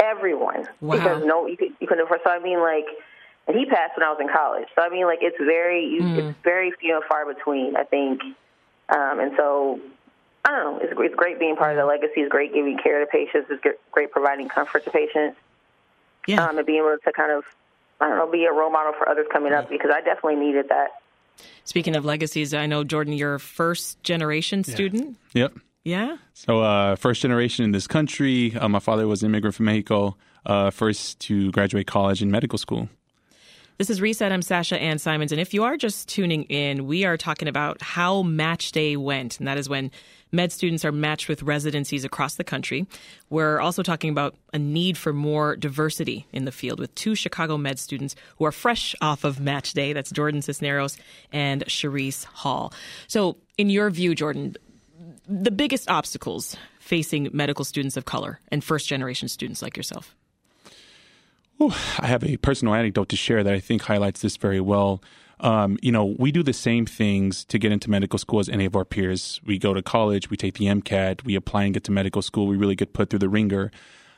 everyone 0.00 0.66
Wow. 0.80 0.96
because 0.96 1.24
no, 1.24 1.46
you 1.46 1.56
could 1.56 1.72
you 1.80 1.86
couldn't. 1.86 2.04
afford- 2.04 2.20
So 2.24 2.30
I 2.30 2.38
mean, 2.38 2.60
like, 2.60 2.86
and 3.46 3.56
he 3.58 3.64
passed 3.66 3.96
when 3.96 4.04
I 4.06 4.10
was 4.10 4.18
in 4.20 4.28
college. 4.28 4.68
So 4.74 4.82
I 4.82 4.88
mean, 4.88 5.06
like, 5.06 5.18
it's 5.22 5.38
very 5.38 5.84
you, 5.86 6.00
Mm. 6.02 6.18
it's 6.30 6.38
very 6.44 6.70
few 6.72 6.94
and 6.96 7.04
far 7.04 7.26
between. 7.32 7.76
I 7.76 7.84
think, 7.84 8.22
um, 8.88 9.20
and 9.20 9.32
so. 9.36 9.80
I 10.44 10.50
don't 10.52 10.64
know. 10.78 10.80
It's, 10.82 10.94
it's 10.96 11.14
great 11.14 11.38
being 11.38 11.56
part 11.56 11.72
of 11.72 11.76
the 11.76 11.84
legacy. 11.84 12.20
It's 12.22 12.30
great 12.30 12.54
giving 12.54 12.78
care 12.78 13.00
to 13.00 13.06
patients. 13.06 13.50
It's 13.50 13.62
great 13.90 14.10
providing 14.12 14.48
comfort 14.48 14.82
to 14.84 14.90
patients 14.90 15.36
Yeah. 16.26 16.42
um, 16.46 16.56
and 16.56 16.66
being 16.66 16.78
able 16.78 16.96
to 17.04 17.12
kind 17.12 17.32
of 17.32 17.44
I 18.00 18.08
don't 18.08 18.16
know, 18.16 18.30
be 18.30 18.44
a 18.46 18.52
role 18.52 18.70
model 18.70 18.94
for 18.96 19.06
others 19.08 19.26
coming 19.30 19.52
up 19.52 19.68
because 19.68 19.90
I 19.92 20.00
definitely 20.00 20.36
needed 20.36 20.68
that. 20.70 20.92
Speaking 21.64 21.96
of 21.96 22.04
legacies, 22.06 22.54
I 22.54 22.64
know 22.66 22.82
Jordan, 22.82 23.12
you're 23.12 23.34
a 23.34 23.40
first 23.40 24.02
generation 24.04 24.64
student. 24.64 25.18
Yeah. 25.34 25.42
Yep. 25.42 25.52
Yeah. 25.88 26.18
So, 26.34 26.60
uh, 26.60 26.96
first 26.96 27.22
generation 27.22 27.64
in 27.64 27.70
this 27.70 27.86
country. 27.86 28.54
Uh, 28.54 28.68
my 28.68 28.78
father 28.78 29.08
was 29.08 29.22
an 29.22 29.30
immigrant 29.30 29.56
from 29.56 29.64
Mexico, 29.66 30.18
uh, 30.44 30.68
first 30.68 31.18
to 31.20 31.50
graduate 31.50 31.86
college 31.86 32.20
and 32.20 32.30
medical 32.30 32.58
school. 32.58 32.90
This 33.78 33.88
is 33.88 33.98
Reset. 34.02 34.30
I'm 34.30 34.42
Sasha 34.42 34.78
Ann 34.78 34.98
Simons. 34.98 35.32
And 35.32 35.40
if 35.40 35.54
you 35.54 35.64
are 35.64 35.78
just 35.78 36.06
tuning 36.06 36.42
in, 36.44 36.86
we 36.86 37.06
are 37.06 37.16
talking 37.16 37.48
about 37.48 37.80
how 37.80 38.22
Match 38.22 38.72
Day 38.72 38.96
went. 38.96 39.38
And 39.38 39.48
that 39.48 39.56
is 39.56 39.66
when 39.66 39.90
med 40.30 40.52
students 40.52 40.84
are 40.84 40.92
matched 40.92 41.26
with 41.26 41.42
residencies 41.42 42.04
across 42.04 42.34
the 42.34 42.44
country. 42.44 42.86
We're 43.30 43.58
also 43.58 43.82
talking 43.82 44.10
about 44.10 44.34
a 44.52 44.58
need 44.58 44.98
for 44.98 45.14
more 45.14 45.56
diversity 45.56 46.26
in 46.32 46.44
the 46.44 46.52
field 46.52 46.80
with 46.80 46.94
two 46.96 47.14
Chicago 47.14 47.56
med 47.56 47.78
students 47.78 48.14
who 48.36 48.44
are 48.44 48.52
fresh 48.52 48.94
off 49.00 49.24
of 49.24 49.40
Match 49.40 49.72
Day. 49.72 49.94
That's 49.94 50.10
Jordan 50.10 50.42
Cisneros 50.42 50.98
and 51.32 51.64
Sharice 51.64 52.24
Hall. 52.24 52.74
So, 53.06 53.38
in 53.56 53.70
your 53.70 53.90
view, 53.90 54.14
Jordan, 54.14 54.54
the 55.28 55.50
biggest 55.50 55.90
obstacles 55.90 56.56
facing 56.80 57.28
medical 57.32 57.64
students 57.64 57.96
of 57.96 58.06
color 58.06 58.40
and 58.50 58.64
first 58.64 58.88
generation 58.88 59.28
students 59.28 59.60
like 59.62 59.76
yourself? 59.76 60.16
Ooh, 61.60 61.72
I 61.98 62.06
have 62.06 62.24
a 62.24 62.36
personal 62.38 62.74
anecdote 62.74 63.08
to 63.10 63.16
share 63.16 63.44
that 63.44 63.52
I 63.52 63.60
think 63.60 63.82
highlights 63.82 64.22
this 64.22 64.36
very 64.36 64.60
well. 64.60 65.02
Um, 65.40 65.78
you 65.82 65.92
know, 65.92 66.16
we 66.18 66.32
do 66.32 66.42
the 66.42 66.52
same 66.52 66.86
things 66.86 67.44
to 67.46 67.58
get 67.58 67.70
into 67.70 67.90
medical 67.90 68.18
school 68.18 68.40
as 68.40 68.48
any 68.48 68.64
of 68.64 68.74
our 68.74 68.84
peers. 68.84 69.40
We 69.44 69.58
go 69.58 69.74
to 69.74 69.82
college, 69.82 70.30
we 70.30 70.36
take 70.36 70.54
the 70.54 70.66
MCAT, 70.66 71.24
we 71.24 71.34
apply 71.34 71.64
and 71.64 71.74
get 71.74 71.84
to 71.84 71.92
medical 71.92 72.22
school, 72.22 72.46
we 72.46 72.56
really 72.56 72.74
get 72.74 72.92
put 72.92 73.10
through 73.10 73.20
the 73.20 73.28
ringer. 73.28 73.70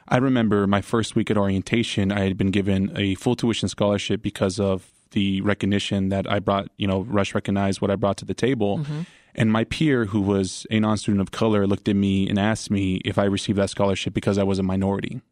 I 0.08 0.16
remember 0.16 0.66
my 0.66 0.80
first 0.80 1.16
week 1.16 1.30
at 1.30 1.36
orientation, 1.36 2.10
I 2.10 2.20
had 2.20 2.36
been 2.36 2.50
given 2.50 2.96
a 2.96 3.14
full 3.16 3.36
tuition 3.36 3.68
scholarship 3.68 4.22
because 4.22 4.58
of 4.58 4.90
the 5.12 5.40
recognition 5.42 6.08
that 6.10 6.30
I 6.30 6.38
brought, 6.38 6.68
you 6.76 6.86
know, 6.86 7.02
Rush 7.02 7.34
recognized 7.34 7.80
what 7.80 7.90
I 7.90 7.96
brought 7.96 8.16
to 8.18 8.24
the 8.24 8.34
table. 8.34 8.78
Mm-hmm. 8.78 9.00
And 9.34 9.52
my 9.52 9.64
peer, 9.64 10.06
who 10.06 10.20
was 10.20 10.66
a 10.70 10.80
non 10.80 10.96
student 10.96 11.20
of 11.20 11.30
color, 11.30 11.66
looked 11.66 11.88
at 11.88 11.96
me 11.96 12.28
and 12.28 12.38
asked 12.38 12.70
me 12.70 12.96
if 13.04 13.18
I 13.18 13.24
received 13.24 13.58
that 13.58 13.70
scholarship 13.70 14.12
because 14.12 14.38
I 14.38 14.42
was 14.42 14.58
a 14.58 14.62
minority 14.62 15.22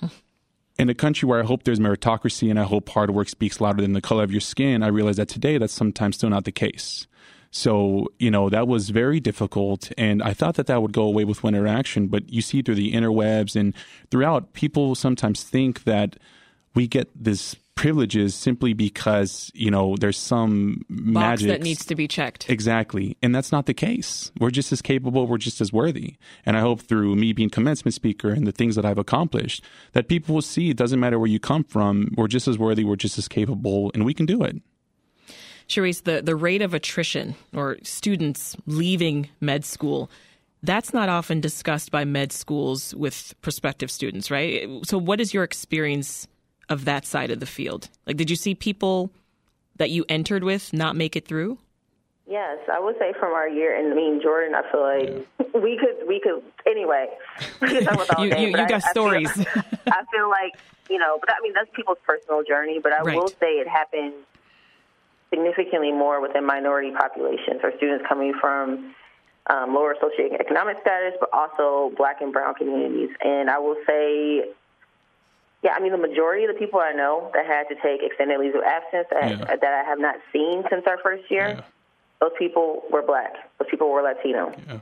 in 0.78 0.88
a 0.88 0.94
country 0.94 1.26
where 1.26 1.40
I 1.40 1.44
hope 1.44 1.64
there's 1.64 1.80
meritocracy 1.80 2.50
and 2.50 2.58
I 2.58 2.64
hope 2.64 2.88
hard 2.88 3.10
work 3.10 3.28
speaks 3.28 3.60
louder 3.60 3.82
than 3.82 3.92
the 3.92 4.00
color 4.00 4.22
of 4.22 4.30
your 4.30 4.40
skin, 4.40 4.82
I 4.82 4.88
realize 4.88 5.16
that 5.16 5.28
today 5.28 5.58
that's 5.58 5.72
sometimes 5.72 6.16
still 6.16 6.30
not 6.30 6.44
the 6.44 6.52
case. 6.52 7.06
So, 7.50 8.08
you 8.18 8.30
know, 8.30 8.50
that 8.50 8.68
was 8.68 8.90
very 8.90 9.20
difficult. 9.20 9.90
And 9.96 10.22
I 10.22 10.34
thought 10.34 10.56
that 10.56 10.66
that 10.66 10.82
would 10.82 10.92
go 10.92 11.02
away 11.02 11.24
with 11.24 11.42
one 11.42 11.54
interaction, 11.54 12.08
but 12.08 12.30
you 12.30 12.42
see 12.42 12.62
through 12.62 12.74
the 12.74 12.92
interwebs 12.92 13.56
and 13.56 13.74
throughout, 14.10 14.52
people 14.52 14.94
sometimes 14.94 15.42
think 15.42 15.84
that 15.84 16.16
we 16.74 16.86
get 16.86 17.08
this 17.14 17.56
privileges 17.78 18.34
simply 18.34 18.72
because 18.72 19.52
you 19.54 19.70
know 19.70 19.94
there's 20.00 20.18
some 20.18 20.84
magic 20.88 21.46
that 21.46 21.62
needs 21.62 21.86
to 21.86 21.94
be 21.94 22.08
checked. 22.08 22.50
Exactly, 22.50 23.16
and 23.22 23.32
that's 23.32 23.52
not 23.52 23.66
the 23.66 23.72
case. 23.72 24.32
We're 24.40 24.50
just 24.50 24.72
as 24.72 24.82
capable. 24.82 25.28
We're 25.28 25.38
just 25.38 25.60
as 25.60 25.72
worthy. 25.72 26.16
And 26.44 26.56
I 26.56 26.60
hope 26.60 26.80
through 26.80 27.14
me 27.14 27.32
being 27.32 27.50
commencement 27.50 27.94
speaker 27.94 28.30
and 28.30 28.48
the 28.48 28.52
things 28.52 28.74
that 28.74 28.84
I've 28.84 28.98
accomplished, 28.98 29.62
that 29.92 30.08
people 30.08 30.34
will 30.34 30.42
see 30.42 30.70
it 30.70 30.76
doesn't 30.76 30.98
matter 30.98 31.20
where 31.20 31.28
you 31.28 31.38
come 31.38 31.62
from. 31.62 32.12
We're 32.16 32.26
just 32.26 32.48
as 32.48 32.58
worthy. 32.58 32.82
We're 32.82 32.96
just 32.96 33.16
as 33.16 33.28
capable, 33.28 33.92
and 33.94 34.04
we 34.04 34.12
can 34.12 34.26
do 34.26 34.42
it. 34.42 34.56
Sharice, 35.68 36.02
the, 36.02 36.20
the 36.20 36.34
rate 36.34 36.62
of 36.62 36.74
attrition 36.74 37.36
or 37.54 37.76
students 37.84 38.56
leaving 38.66 39.28
med 39.40 39.64
school, 39.64 40.10
that's 40.64 40.92
not 40.92 41.08
often 41.08 41.40
discussed 41.40 41.92
by 41.92 42.04
med 42.04 42.32
schools 42.32 42.92
with 42.96 43.34
prospective 43.40 43.88
students, 43.88 44.32
right? 44.32 44.68
So, 44.84 44.98
what 44.98 45.20
is 45.20 45.32
your 45.32 45.44
experience 45.44 46.26
of 46.68 46.84
that 46.84 47.06
side 47.06 47.30
of 47.30 47.40
the 47.40 47.46
field? 47.46 47.88
Like, 48.06 48.16
did 48.16 48.30
you 48.30 48.36
see 48.36 48.54
people 48.54 49.10
that 49.76 49.90
you 49.90 50.04
entered 50.08 50.44
with 50.44 50.72
not 50.72 50.96
make 50.96 51.16
it 51.16 51.26
through? 51.26 51.58
Yes, 52.26 52.58
I 52.70 52.78
would 52.78 52.96
say 52.98 53.14
from 53.18 53.32
our 53.32 53.48
year, 53.48 53.74
and 53.74 53.90
I 53.90 53.96
mean 53.96 54.20
Jordan. 54.22 54.54
I 54.54 54.70
feel 54.70 54.82
like 54.82 55.26
yeah. 55.40 55.60
we 55.60 55.78
could, 55.78 56.06
we 56.06 56.20
could. 56.20 56.42
Anyway, 56.66 57.06
we 57.62 57.68
could 57.68 57.84
talk 57.84 58.04
about 58.04 58.20
you, 58.22 58.30
day, 58.30 58.42
you, 58.42 58.48
you 58.48 58.52
got 58.56 58.84
I, 58.84 58.90
stories. 58.90 59.30
I 59.30 59.44
feel, 59.44 59.62
I 59.86 60.02
feel, 60.12 60.28
like 60.28 60.58
you 60.90 60.98
know, 60.98 61.18
but 61.18 61.30
I 61.30 61.42
mean 61.42 61.54
that's 61.54 61.70
people's 61.74 61.98
personal 62.06 62.42
journey. 62.42 62.80
But 62.82 62.92
I 62.92 63.00
right. 63.00 63.16
will 63.16 63.28
say 63.28 63.56
it 63.56 63.66
happens 63.66 64.12
significantly 65.30 65.92
more 65.92 66.20
within 66.20 66.44
minority 66.44 66.90
populations 66.90 67.60
or 67.62 67.72
students 67.78 68.04
coming 68.06 68.34
from 68.38 68.94
um, 69.48 69.74
lower 69.74 69.94
socioeconomic 69.94 70.80
status, 70.82 71.14
but 71.20 71.30
also 71.32 71.94
Black 71.96 72.20
and 72.20 72.32
Brown 72.32 72.54
communities. 72.54 73.10
And 73.22 73.48
I 73.48 73.58
will 73.58 73.76
say 73.86 74.50
yeah, 75.62 75.72
I 75.72 75.80
mean, 75.80 75.92
the 75.92 75.98
majority 75.98 76.44
of 76.44 76.54
the 76.54 76.58
people 76.58 76.78
I 76.78 76.92
know 76.92 77.30
that 77.34 77.44
had 77.44 77.64
to 77.68 77.74
take 77.82 78.02
extended 78.02 78.38
leaves 78.38 78.54
of 78.54 78.62
absence 78.62 79.08
that, 79.10 79.30
yeah. 79.30 79.56
that 79.56 79.64
I 79.64 79.88
have 79.88 79.98
not 79.98 80.16
seen 80.32 80.62
since 80.70 80.86
our 80.86 80.98
first 80.98 81.28
year, 81.30 81.48
yeah. 81.48 81.60
those 82.20 82.30
people 82.38 82.84
were 82.92 83.02
black. 83.02 83.34
Those 83.58 83.68
people 83.68 83.90
were 83.90 84.02
Latino. 84.02 84.54
Yeah. 84.68 84.78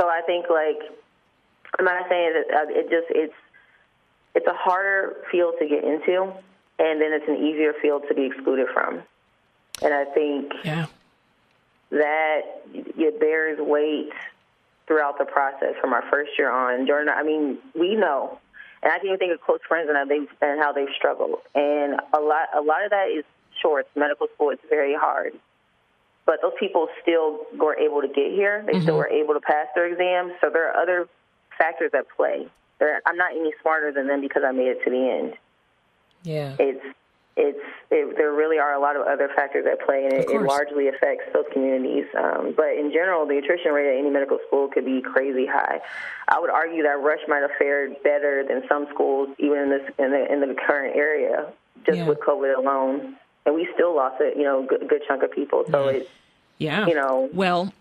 So 0.00 0.08
I 0.08 0.22
think, 0.24 0.46
like, 0.48 0.78
I'm 1.78 1.84
not 1.84 2.08
saying 2.08 2.32
that 2.32 2.56
uh, 2.56 2.66
it 2.68 2.90
just 2.90 3.06
it's 3.10 3.34
it's 4.34 4.46
a 4.46 4.54
harder 4.54 5.16
field 5.32 5.54
to 5.58 5.66
get 5.66 5.82
into, 5.82 6.32
and 6.78 7.00
then 7.00 7.12
it's 7.12 7.28
an 7.28 7.36
easier 7.36 7.72
field 7.82 8.04
to 8.08 8.14
be 8.14 8.26
excluded 8.26 8.68
from. 8.72 9.02
And 9.82 9.92
I 9.92 10.04
think 10.04 10.52
yeah. 10.62 10.86
that 11.90 12.42
it 12.72 13.18
bears 13.18 13.58
weight 13.58 14.12
throughout 14.86 15.18
the 15.18 15.24
process 15.24 15.74
from 15.80 15.92
our 15.92 16.02
first 16.08 16.32
year 16.38 16.50
on. 16.50 16.86
Jordan, 16.86 17.12
I 17.16 17.24
mean, 17.24 17.58
we 17.74 17.96
know 17.96 18.38
and 18.82 18.92
I 18.92 18.98
can 18.98 19.08
even 19.08 19.18
think 19.18 19.32
of 19.32 19.40
close 19.40 19.60
friends 19.66 19.88
and 19.88 19.96
how 19.96 20.04
they've 20.04 20.28
and 20.40 20.60
how 20.60 20.72
they've 20.72 20.94
struggled. 20.96 21.38
And 21.54 22.00
a 22.12 22.20
lot 22.20 22.48
a 22.56 22.62
lot 22.62 22.84
of 22.84 22.90
that 22.90 23.08
is 23.08 23.24
sure 23.60 23.80
it's 23.80 23.88
medical 23.94 24.26
school. 24.34 24.50
It's 24.50 24.62
very 24.68 24.94
hard, 24.94 25.34
but 26.26 26.40
those 26.42 26.54
people 26.58 26.88
still 27.02 27.40
were 27.56 27.76
able 27.76 28.00
to 28.00 28.08
get 28.08 28.32
here. 28.32 28.62
They 28.66 28.72
mm-hmm. 28.72 28.82
still 28.82 28.96
were 28.96 29.08
able 29.08 29.34
to 29.34 29.40
pass 29.40 29.66
their 29.74 29.86
exams. 29.86 30.32
So 30.40 30.50
there 30.50 30.70
are 30.70 30.80
other 30.80 31.08
factors 31.58 31.90
at 31.94 32.06
play. 32.16 32.46
I'm 33.04 33.16
not 33.16 33.32
any 33.32 33.52
smarter 33.60 33.92
than 33.92 34.06
them 34.06 34.22
because 34.22 34.42
I 34.46 34.52
made 34.52 34.68
it 34.68 34.84
to 34.84 34.90
the 34.90 35.10
end. 35.10 35.34
Yeah, 36.22 36.56
it's 36.58 36.84
it's 37.40 37.64
it, 37.90 38.16
there 38.16 38.32
really 38.32 38.58
are 38.58 38.74
a 38.74 38.80
lot 38.80 38.96
of 38.96 39.06
other 39.06 39.28
factors 39.34 39.64
at 39.70 39.80
play, 39.84 40.04
and 40.04 40.12
it, 40.12 40.28
it 40.30 40.42
largely 40.42 40.88
affects 40.88 41.24
those 41.32 41.46
communities. 41.52 42.04
Um, 42.16 42.52
but 42.56 42.76
in 42.76 42.92
general, 42.92 43.26
the 43.26 43.38
attrition 43.38 43.72
rate 43.72 43.88
at 43.88 43.98
any 43.98 44.10
medical 44.10 44.38
school 44.46 44.68
could 44.68 44.84
be 44.84 45.00
crazy 45.00 45.46
high. 45.46 45.80
I 46.28 46.38
would 46.38 46.50
argue 46.50 46.82
that 46.82 47.00
Rush 47.00 47.20
might 47.26 47.40
have 47.40 47.56
fared 47.58 47.96
better 48.02 48.44
than 48.46 48.62
some 48.68 48.86
schools, 48.92 49.30
even 49.38 49.58
in 49.58 49.70
this 49.70 49.82
in 49.98 50.10
the 50.10 50.32
in 50.32 50.40
the 50.40 50.54
current 50.54 50.96
area, 50.96 51.50
just 51.86 51.98
yeah. 51.98 52.06
with 52.06 52.20
COVID 52.20 52.56
alone. 52.56 53.16
And 53.46 53.54
we 53.54 53.66
still 53.74 53.96
lost 53.96 54.20
a 54.20 54.36
you 54.36 54.44
know 54.44 54.66
good, 54.68 54.86
good 54.88 55.02
chunk 55.08 55.22
of 55.22 55.32
people. 55.32 55.64
So 55.70 55.88
yeah. 55.88 55.96
it, 55.96 56.10
yeah, 56.58 56.86
you 56.86 56.94
know, 56.94 57.30
well, 57.32 57.72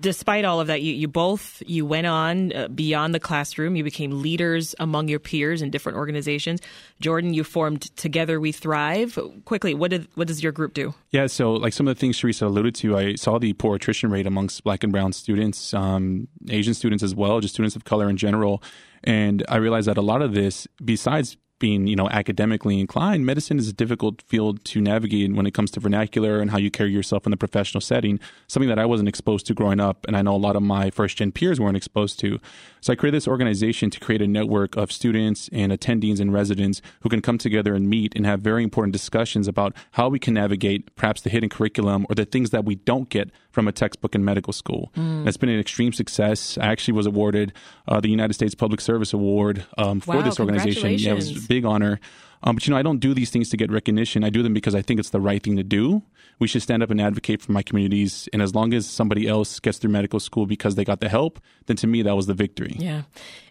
despite 0.00 0.44
all 0.44 0.60
of 0.60 0.66
that, 0.66 0.82
you, 0.82 0.92
you 0.92 1.08
both 1.08 1.62
you 1.66 1.86
went 1.86 2.06
on 2.06 2.52
uh, 2.52 2.68
beyond 2.68 3.14
the 3.14 3.20
classroom. 3.20 3.76
You 3.76 3.84
became 3.84 4.22
leaders 4.22 4.74
among 4.78 5.08
your 5.08 5.18
peers 5.18 5.62
in 5.62 5.70
different 5.70 5.98
organizations. 5.98 6.60
Jordan, 7.00 7.34
you 7.34 7.44
formed 7.44 7.82
Together 7.96 8.40
We 8.40 8.52
Thrive. 8.52 9.18
Quickly, 9.44 9.74
what 9.74 9.90
did 9.90 10.08
what 10.14 10.28
does 10.28 10.42
your 10.42 10.52
group 10.52 10.74
do? 10.74 10.94
Yeah, 11.10 11.26
so 11.26 11.52
like 11.52 11.72
some 11.72 11.88
of 11.88 11.96
the 11.96 12.00
things 12.00 12.18
Teresa 12.18 12.46
alluded 12.46 12.74
to, 12.76 12.96
I 12.96 13.14
saw 13.14 13.38
the 13.38 13.52
poor 13.54 13.76
attrition 13.76 14.10
rate 14.10 14.26
amongst 14.26 14.64
Black 14.64 14.82
and 14.82 14.92
Brown 14.92 15.12
students, 15.12 15.72
um, 15.74 16.28
Asian 16.48 16.74
students 16.74 17.02
as 17.02 17.14
well, 17.14 17.40
just 17.40 17.54
students 17.54 17.76
of 17.76 17.84
color 17.84 18.08
in 18.08 18.16
general. 18.16 18.62
And 19.04 19.44
I 19.48 19.56
realized 19.56 19.88
that 19.88 19.98
a 19.98 20.02
lot 20.02 20.22
of 20.22 20.34
this, 20.34 20.66
besides 20.84 21.36
being 21.58 21.86
you 21.86 21.96
know 21.96 22.08
academically 22.08 22.80
inclined, 22.80 23.26
medicine 23.26 23.58
is 23.58 23.68
a 23.68 23.72
difficult 23.72 24.22
field 24.22 24.64
to 24.66 24.80
navigate 24.80 25.32
when 25.34 25.46
it 25.46 25.54
comes 25.54 25.70
to 25.72 25.80
vernacular 25.80 26.40
and 26.40 26.50
how 26.50 26.58
you 26.58 26.70
carry 26.70 26.90
yourself 26.90 27.26
in 27.26 27.30
the 27.30 27.36
professional 27.36 27.80
setting. 27.80 28.20
Something 28.46 28.68
that 28.68 28.78
I 28.78 28.86
wasn't 28.86 29.08
exposed 29.08 29.46
to 29.46 29.54
growing 29.54 29.80
up, 29.80 30.04
and 30.06 30.16
I 30.16 30.22
know 30.22 30.34
a 30.34 30.36
lot 30.36 30.56
of 30.56 30.62
my 30.62 30.90
first 30.90 31.16
gen 31.16 31.32
peers 31.32 31.60
weren't 31.60 31.76
exposed 31.76 32.18
to. 32.20 32.38
So 32.80 32.92
I 32.92 32.96
created 32.96 33.16
this 33.16 33.28
organization 33.28 33.90
to 33.90 34.00
create 34.00 34.22
a 34.22 34.26
network 34.26 34.76
of 34.76 34.92
students 34.92 35.48
and 35.52 35.72
attendees 35.72 36.20
and 36.20 36.32
residents 36.32 36.82
who 37.00 37.08
can 37.08 37.20
come 37.20 37.38
together 37.38 37.74
and 37.74 37.88
meet 37.88 38.14
and 38.14 38.26
have 38.26 38.40
very 38.40 38.62
important 38.62 38.92
discussions 38.92 39.48
about 39.48 39.74
how 39.92 40.08
we 40.08 40.18
can 40.18 40.34
navigate 40.34 40.94
perhaps 40.94 41.20
the 41.20 41.30
hidden 41.30 41.48
curriculum 41.48 42.06
or 42.08 42.14
the 42.14 42.24
things 42.24 42.50
that 42.50 42.64
we 42.64 42.76
don't 42.76 43.08
get 43.08 43.30
from 43.56 43.66
a 43.68 43.72
textbook 43.72 44.14
in 44.14 44.22
medical 44.22 44.52
school. 44.52 44.92
Mm. 44.98 45.24
That's 45.24 45.38
been 45.38 45.48
an 45.48 45.58
extreme 45.58 45.94
success. 45.94 46.58
I 46.58 46.66
actually 46.66 46.92
was 46.92 47.06
awarded 47.06 47.54
uh, 47.88 48.00
the 48.00 48.10
United 48.10 48.34
States 48.34 48.54
Public 48.54 48.82
Service 48.82 49.14
Award 49.14 49.64
um, 49.78 50.00
for 50.00 50.16
wow, 50.16 50.20
this 50.20 50.38
organization. 50.38 50.92
Yeah, 50.98 51.12
it 51.12 51.14
was 51.14 51.42
a 51.42 51.48
big 51.48 51.64
honor. 51.64 51.98
Um, 52.42 52.56
but 52.56 52.66
you 52.66 52.70
know, 52.70 52.76
I 52.76 52.82
don't 52.82 52.98
do 52.98 53.14
these 53.14 53.30
things 53.30 53.48
to 53.48 53.56
get 53.56 53.70
recognition. 53.70 54.24
I 54.24 54.28
do 54.28 54.42
them 54.42 54.52
because 54.52 54.74
I 54.74 54.82
think 54.82 55.00
it's 55.00 55.08
the 55.08 55.22
right 55.22 55.42
thing 55.42 55.56
to 55.56 55.62
do. 55.62 56.02
We 56.38 56.48
should 56.48 56.60
stand 56.60 56.82
up 56.82 56.90
and 56.90 57.00
advocate 57.00 57.40
for 57.40 57.52
my 57.52 57.62
communities. 57.62 58.28
And 58.30 58.42
as 58.42 58.54
long 58.54 58.74
as 58.74 58.86
somebody 58.86 59.26
else 59.26 59.58
gets 59.58 59.78
through 59.78 59.90
medical 59.90 60.20
school 60.20 60.44
because 60.44 60.74
they 60.74 60.84
got 60.84 61.00
the 61.00 61.08
help, 61.08 61.40
then 61.64 61.76
to 61.76 61.86
me 61.86 62.02
that 62.02 62.14
was 62.14 62.26
the 62.26 62.34
victory. 62.34 62.76
Yeah, 62.78 63.04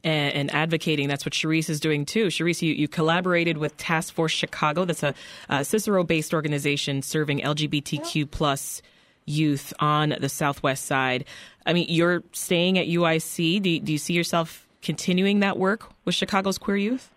and, 0.03 0.35
and 0.35 0.53
advocating. 0.53 1.07
That's 1.07 1.25
what 1.25 1.33
Sharice 1.33 1.67
is 1.67 1.79
doing 1.79 2.05
too. 2.05 2.27
Sharice, 2.27 2.61
you, 2.61 2.75
you 2.75 2.87
collaborated 2.87 3.57
with 3.57 3.75
Task 3.77 4.13
Force 4.13 4.33
Chicago. 4.33 4.85
That's 4.85 5.01
a, 5.01 5.15
a 5.49 5.65
Cicero-based 5.65 6.31
organization 6.31 7.01
serving 7.01 7.39
LGBTQ 7.39 8.29
plus 8.29 8.83
youth 9.25 9.73
on 9.79 10.15
the 10.19 10.29
Southwest 10.29 10.85
side. 10.85 11.25
I 11.65 11.73
mean, 11.73 11.87
you're 11.89 12.23
staying 12.31 12.77
at 12.77 12.87
UIC. 12.87 13.61
Do, 13.61 13.79
do 13.79 13.91
you 13.91 13.97
see 13.97 14.13
yourself 14.13 14.67
continuing 14.81 15.39
that 15.39 15.57
work 15.57 15.89
with 16.05 16.15
Chicago's 16.15 16.57
queer 16.57 16.77
youth? 16.77 17.11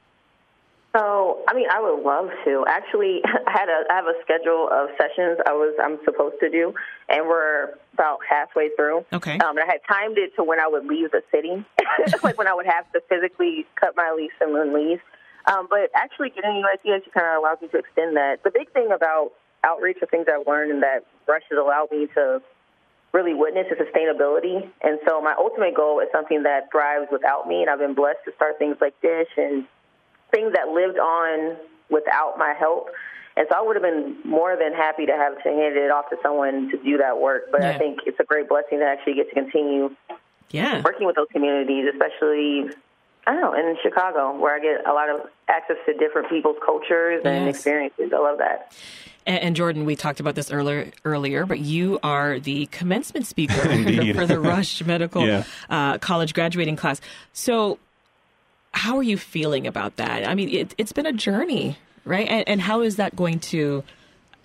So, 0.97 1.45
I 1.47 1.55
mean, 1.55 1.69
I 1.71 1.81
would 1.81 2.03
love 2.03 2.31
to. 2.45 2.65
Actually, 2.67 3.21
I 3.47 3.51
had 3.51 3.69
a 3.69 3.85
I 3.91 3.97
have 3.97 4.07
a 4.07 4.15
schedule 4.23 4.69
of 4.73 4.89
sessions 4.97 5.39
I 5.47 5.53
was 5.53 5.77
I'm 5.83 5.99
supposed 6.05 6.37
to 6.41 6.51
do, 6.51 6.75
and 7.09 7.27
we're 7.27 7.75
about 7.93 8.21
halfway 8.29 8.71
through. 8.75 9.05
Okay. 9.13 9.39
Um, 9.39 9.59
and 9.59 9.61
I 9.61 9.67
had 9.67 9.81
timed 9.87 10.17
it 10.19 10.35
to 10.37 10.45
when 10.45 10.61
I 10.61 10.67
would 10.67 10.87
leave 10.87 11.11
the 11.11 11.23
city, 11.31 11.65
like 12.23 12.39
when 12.39 12.49
I 12.49 12.55
would 12.55 12.67
have 12.67 12.91
to 12.93 13.01
physically 13.09 13.67
cut 13.77 13.95
my 13.97 14.13
lease 14.17 14.33
and 14.41 14.55
then 14.55 14.75
leave. 14.75 15.01
Um, 15.47 15.67
but 15.69 15.91
actually, 15.95 16.31
getting 16.31 16.63
UIC 16.63 16.97
actually 16.97 17.13
kind 17.13 17.27
of 17.27 17.43
allows 17.43 17.59
me 17.61 17.69
to 17.69 17.79
extend 17.79 18.17
that. 18.17 18.43
The 18.43 18.51
big 18.51 18.73
thing 18.73 18.91
about 18.91 19.33
outreach, 19.65 19.99
the 20.01 20.07
things 20.07 20.27
I've 20.33 20.47
learned, 20.47 20.71
and 20.73 20.83
that 20.83 21.05
Rush 21.27 21.43
has 21.51 21.59
allowed 21.59 21.89
me 21.91 22.07
to 22.15 22.41
really 23.13 23.35
witness 23.35 23.67
is 23.71 23.79
sustainability. 23.79 24.69
And 24.83 24.99
so, 25.07 25.21
my 25.21 25.35
ultimate 25.39 25.75
goal 25.75 26.01
is 26.01 26.09
something 26.13 26.43
that 26.45 26.71
thrives 26.71 27.09
without 27.11 27.49
me. 27.49 27.63
And 27.63 27.71
I've 27.71 27.79
been 27.79 27.95
blessed 27.95 28.21
to 28.27 28.33
start 28.37 28.59
things 28.59 28.77
like 28.81 29.01
Dish 29.01 29.29
and 29.37 29.65
things 30.31 30.53
that 30.55 30.69
lived 30.69 30.99
on 30.99 31.57
without 31.91 32.39
my 32.39 32.55
help. 32.59 32.89
And 33.37 33.47
so 33.49 33.57
I 33.57 33.63
would 33.63 33.77
have 33.77 33.83
been 33.85 34.17
more 34.25 34.57
than 34.57 34.73
happy 34.73 35.07
to 35.07 35.13
have 35.13 35.41
to 35.43 35.49
hand 35.49 35.77
it 35.77 35.93
off 35.93 36.11
to 36.11 36.17
someone 36.23 36.71
to 36.71 36.77
do 36.79 36.99
that 36.99 37.21
work. 37.21 37.53
But 37.53 37.63
Yeah. 37.63 37.71
I 37.71 37.79
think 37.79 38.01
it's 38.05 38.19
a 38.19 38.25
great 38.25 38.49
blessing 38.49 38.81
to 38.81 38.85
actually 38.85 39.15
get 39.15 39.29
to 39.29 39.35
continue 39.35 39.95
Yeah. 40.51 40.83
working 40.83 41.07
with 41.07 41.15
those 41.15 41.29
communities, 41.31 41.87
especially 41.93 42.71
I 43.29 43.33
don't 43.33 43.43
know 43.43 43.53
in 43.53 43.77
Chicago, 43.83 44.37
where 44.37 44.55
I 44.55 44.59
get 44.59 44.87
a 44.87 44.93
lot 44.93 45.09
of 45.11 45.29
access 45.49 45.77
to 45.87 45.93
different 45.95 46.31
people's 46.31 46.57
cultures 46.65 47.23
and 47.25 47.49
experiences. 47.49 48.11
I 48.13 48.19
love 48.19 48.39
that. 48.39 48.73
And, 49.29 49.55
Jordan, 49.55 49.85
we 49.85 49.95
talked 49.95 50.21
about 50.21 50.35
this 50.37 50.51
earlier, 50.51 50.91
earlier, 51.05 51.45
but 51.45 51.59
you 51.59 51.99
are 52.03 52.41
the 52.41 52.65
commencement 52.67 53.27
speaker 53.27 53.55
for 54.15 54.27
the 54.27 54.41
Rush 54.41 54.83
Medical 54.85 55.27
Yeah. 55.27 55.45
uh, 55.69 55.99
College 55.99 56.33
graduating 56.33 56.77
class. 56.77 57.01
So, 57.35 57.79
how 58.73 58.97
are 58.97 59.03
you 59.03 59.19
feeling 59.19 59.67
about 59.67 59.97
that? 59.97 60.27
I 60.27 60.35
mean, 60.35 60.49
it, 60.49 60.75
it's 60.79 60.93
been 60.93 61.05
a 61.05 61.13
journey, 61.13 61.77
right? 62.07 62.27
And, 62.27 62.49
and 62.49 62.61
how 62.63 62.81
is 62.81 62.97
that 62.97 63.15
going 63.17 63.39
to 63.41 63.85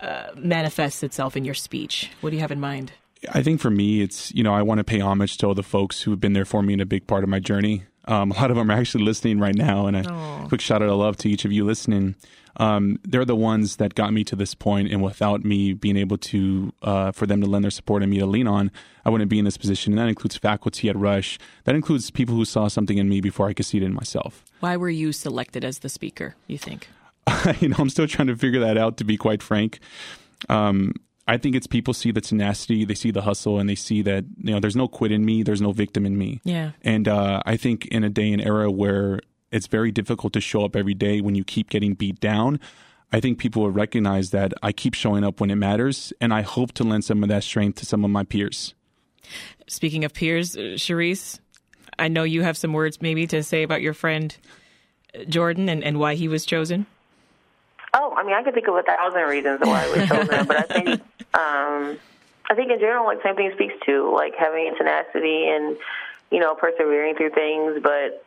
uh, 0.02 0.28
manifest 0.36 1.02
itself 1.04 1.38
in 1.38 1.46
your 1.46 1.54
speech? 1.56 2.12
What 2.20 2.32
do 2.32 2.36
you 2.36 2.42
have 2.42 2.52
in 2.52 2.60
mind? 2.60 2.92
I 3.34 3.42
think 3.42 3.62
for 3.62 3.70
me, 3.70 4.02
it's, 4.02 4.34
you 4.36 4.44
know, 4.44 4.54
I 4.54 4.64
want 4.64 4.80
to 4.80 4.84
pay 4.84 5.00
homage 5.00 5.38
to 5.38 5.48
all 5.48 5.54
the 5.56 5.64
folks 5.64 6.02
who 6.02 6.12
have 6.12 6.20
been 6.20 6.34
there 6.34 6.44
for 6.46 6.62
me 6.62 6.74
in 6.74 6.82
a 6.82 6.86
big 6.86 7.08
part 7.08 7.24
of 7.24 7.30
my 7.30 7.40
journey. 7.40 7.84
Um, 8.06 8.32
a 8.34 8.36
lot 8.36 8.52
of 8.52 8.58
them 8.58 8.70
are 8.70 8.74
actually 8.74 9.06
listening 9.06 9.40
right 9.40 9.56
now, 9.56 9.86
and 9.88 9.96
a 9.96 10.10
Aw. 10.12 10.48
quick 10.50 10.60
shout 10.60 10.82
out 10.82 10.90
of 10.90 10.98
love 10.98 11.16
to 11.18 11.30
each 11.30 11.46
of 11.46 11.54
you 11.54 11.64
listening. 11.64 12.16
Um, 12.58 13.00
they're 13.04 13.26
the 13.26 13.36
ones 13.36 13.78
that 13.78 13.96
got 13.96 14.14
me 14.14 14.24
to 14.26 14.36
this 14.36 14.54
point, 14.54 14.92
and 14.92 15.02
without 15.02 15.44
me 15.44 15.74
being 15.74 15.98
able 15.98 16.18
to, 16.18 16.72
uh, 16.82 17.12
for 17.12 17.26
them 17.26 17.42
to 17.42 17.48
lend 17.48 17.64
their 17.64 17.72
support 17.72 18.04
and 18.04 18.12
me 18.12 18.20
to 18.20 18.26
lean 18.26 18.48
on, 18.48 18.72
I 19.06 19.10
wouldn't 19.10 19.30
be 19.30 19.40
in 19.40 19.46
this 19.46 19.58
position. 19.58 19.94
And 19.94 20.00
that 20.00 20.08
includes 20.08 20.38
faculty 20.38 20.90
at 20.90 20.96
Rush. 20.96 21.40
That 21.66 21.76
includes 21.76 22.12
people 22.12 22.36
who 22.36 22.46
saw 22.46 22.68
something 22.68 22.98
in 22.98 23.10
me 23.10 23.22
before 23.22 23.48
I 23.48 23.54
could 23.54 23.66
see 23.66 23.78
it 23.78 23.84
in 23.84 23.94
myself. 23.94 24.46
Why 24.60 24.78
were 24.78 24.90
you 24.90 25.12
selected 25.12 25.66
as 25.66 25.80
the 25.80 25.90
speaker, 25.90 26.36
you 26.48 26.58
think? 26.58 26.88
you 27.60 27.70
know, 27.70 27.78
I'm 27.80 27.90
still 27.90 28.08
trying 28.08 28.28
to 28.28 28.36
figure 28.36 28.60
that 28.60 28.78
out. 28.78 28.98
To 28.98 29.04
be 29.04 29.18
quite 29.18 29.42
frank, 29.42 29.80
um, 30.50 30.94
I 31.28 31.38
think 31.38 31.56
it's 31.56 31.68
people 31.68 31.94
see 31.94 32.12
the 32.12 32.22
tenacity, 32.22 32.86
they 32.86 32.96
see 32.96 33.12
the 33.12 33.22
hustle, 33.22 33.60
and 33.60 33.70
they 33.70 33.76
see 33.76 34.02
that 34.02 34.26
you 34.38 34.54
know 34.54 34.60
there's 34.60 34.76
no 34.76 34.88
quit 34.88 35.12
in 35.12 35.26
me, 35.26 35.44
there's 35.44 35.62
no 35.62 35.72
victim 35.72 36.06
in 36.06 36.18
me. 36.18 36.42
Yeah. 36.44 36.72
And 36.82 37.08
uh, 37.08 37.42
I 37.46 37.58
think 37.58 37.86
in 37.88 38.04
a 38.04 38.10
day 38.10 38.32
and 38.32 38.42
era 38.42 38.70
where 38.70 39.22
it's 39.54 39.68
very 39.68 39.92
difficult 39.92 40.34
to 40.34 40.42
show 40.42 40.66
up 40.66 40.76
every 40.76 40.96
day 40.96 41.22
when 41.22 41.36
you 41.36 41.44
keep 41.44 41.70
getting 41.70 41.94
beat 41.94 42.20
down, 42.20 42.60
I 43.12 43.20
think 43.20 43.38
people 43.38 43.62
will 43.62 43.72
recognize 43.72 44.32
that 44.32 44.54
I 44.64 44.72
keep 44.72 44.96
showing 44.96 45.24
up 45.24 45.40
when 45.40 45.52
it 45.52 45.56
matters, 45.56 46.12
and 46.20 46.34
I 46.34 46.42
hope 46.42 46.72
to 46.74 46.84
lend 46.84 47.06
some 47.06 47.22
of 47.22 47.30
that 47.30 47.44
strength 47.44 47.78
to 47.80 47.86
some 47.86 48.04
of 48.04 48.10
my 48.10 48.24
peers. 48.24 48.74
Speaking 49.68 50.04
of 50.04 50.14
peers, 50.14 50.58
uh, 50.58 50.76
Sharice, 50.76 51.40
I 52.00 52.08
know 52.08 52.24
you 52.24 52.42
have 52.42 52.58
some 52.58 52.74
words 52.74 53.00
maybe 53.02 53.28
to 53.28 53.44
say 53.44 53.62
about 53.62 53.84
your 53.84 53.94
friend 53.94 54.36
uh, 55.14 55.26
Jordan 55.26 55.70
and, 55.70 55.84
and 55.84 56.00
why 56.00 56.16
he 56.16 56.28
was 56.28 56.46
chosen. 56.46 56.88
Oh, 57.94 58.16
I 58.18 58.24
mean, 58.24 58.34
I 58.34 58.42
could 58.42 58.56
think 58.56 58.68
of 58.68 58.76
a 58.76 58.82
thousand 58.82 59.22
reasons 59.22 59.60
why 59.62 59.86
it 59.86 59.96
was 59.96 60.10
chosen, 60.10 60.48
but 60.48 60.58
I 60.58 60.62
think, 60.64 60.90
um, 61.36 62.00
I 62.50 62.56
think 62.56 62.72
in 62.72 62.80
general, 62.80 63.06
like 63.06 63.22
same 63.22 63.36
thing 63.36 63.52
speaks 63.54 63.76
to 63.86 64.12
like 64.12 64.34
having 64.36 64.74
tenacity 64.76 65.48
and 65.50 65.78
you 66.32 66.40
know 66.40 66.56
persevering 66.56 67.16
through 67.16 67.30
things, 67.30 67.80
but 67.84 68.26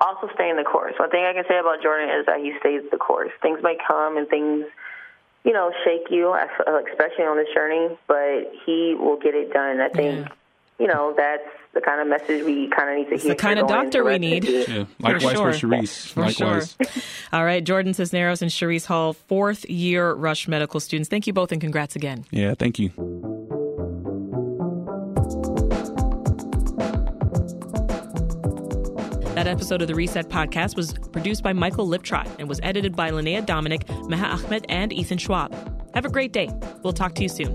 also 0.00 0.28
staying 0.34 0.56
the 0.56 0.64
course. 0.64 0.94
One 0.98 1.10
thing 1.10 1.24
I 1.24 1.32
can 1.32 1.44
say 1.48 1.58
about 1.58 1.82
Jordan 1.82 2.08
is 2.18 2.26
that 2.26 2.40
he 2.40 2.52
stays 2.60 2.82
the 2.90 2.96
course. 2.98 3.30
Things 3.42 3.60
may 3.62 3.76
come 3.86 4.16
and 4.16 4.28
things, 4.28 4.66
you 5.44 5.52
know, 5.52 5.72
shake 5.84 6.10
you, 6.10 6.34
especially 6.34 7.24
on 7.24 7.36
this 7.36 7.48
journey, 7.54 7.96
but 8.08 8.52
he 8.64 8.94
will 8.98 9.16
get 9.16 9.34
it 9.34 9.52
done. 9.52 9.80
I 9.80 9.88
think, 9.88 10.26
Yeah. 10.26 10.32
you 10.78 10.86
know, 10.88 11.14
that's 11.16 11.44
the 11.72 11.80
kind 11.82 12.00
of 12.00 12.06
message 12.08 12.42
we 12.44 12.68
kind 12.68 12.90
of 12.90 12.96
need 12.96 13.08
to 13.08 13.14
It's 13.14 13.22
hear. 13.24 13.32
the 13.34 13.36
kind 13.38 13.58
of 13.58 13.68
doctor 13.68 14.02
we 14.02 14.18
need. 14.18 14.44
residency. 14.44 14.72
Yeah, 14.72 14.84
likewise 15.12 15.32
sure. 15.36 15.52
for 15.52 15.58
Sharice. 15.66 16.12
For 16.12 16.20
likewise. 16.22 16.76
sure. 16.82 17.02
All 17.32 17.44
right, 17.44 17.62
Jordan 17.62 17.92
Cisneros 17.94 18.40
and 18.42 18.50
Sharice 18.50 18.86
Hall, 18.86 19.12
fourth 19.12 19.68
year 19.68 20.12
Rush 20.14 20.48
Medical 20.48 20.80
students. 20.80 21.08
Thank 21.10 21.26
you 21.26 21.32
both 21.34 21.52
and 21.52 21.60
congrats 21.60 21.94
again. 21.94 22.24
Yeah, 22.30 22.54
thank 22.58 22.78
you. 22.78 23.34
That 29.36 29.46
episode 29.46 29.82
of 29.82 29.88
the 29.88 29.94
Reset 29.94 30.30
podcast 30.30 30.76
was 30.76 30.94
produced 31.12 31.42
by 31.42 31.52
Michael 31.52 31.86
Liptrot 31.86 32.26
and 32.38 32.48
was 32.48 32.58
edited 32.62 32.96
by 32.96 33.10
Linnea 33.10 33.44
Dominic, 33.44 33.84
Meha 33.84 34.42
Ahmed, 34.42 34.64
and 34.70 34.94
Ethan 34.94 35.18
Schwab. 35.18 35.52
Have 35.92 36.06
a 36.06 36.08
great 36.08 36.32
day. 36.32 36.48
We'll 36.82 36.94
talk 36.94 37.14
to 37.16 37.22
you 37.22 37.28
soon. 37.28 37.54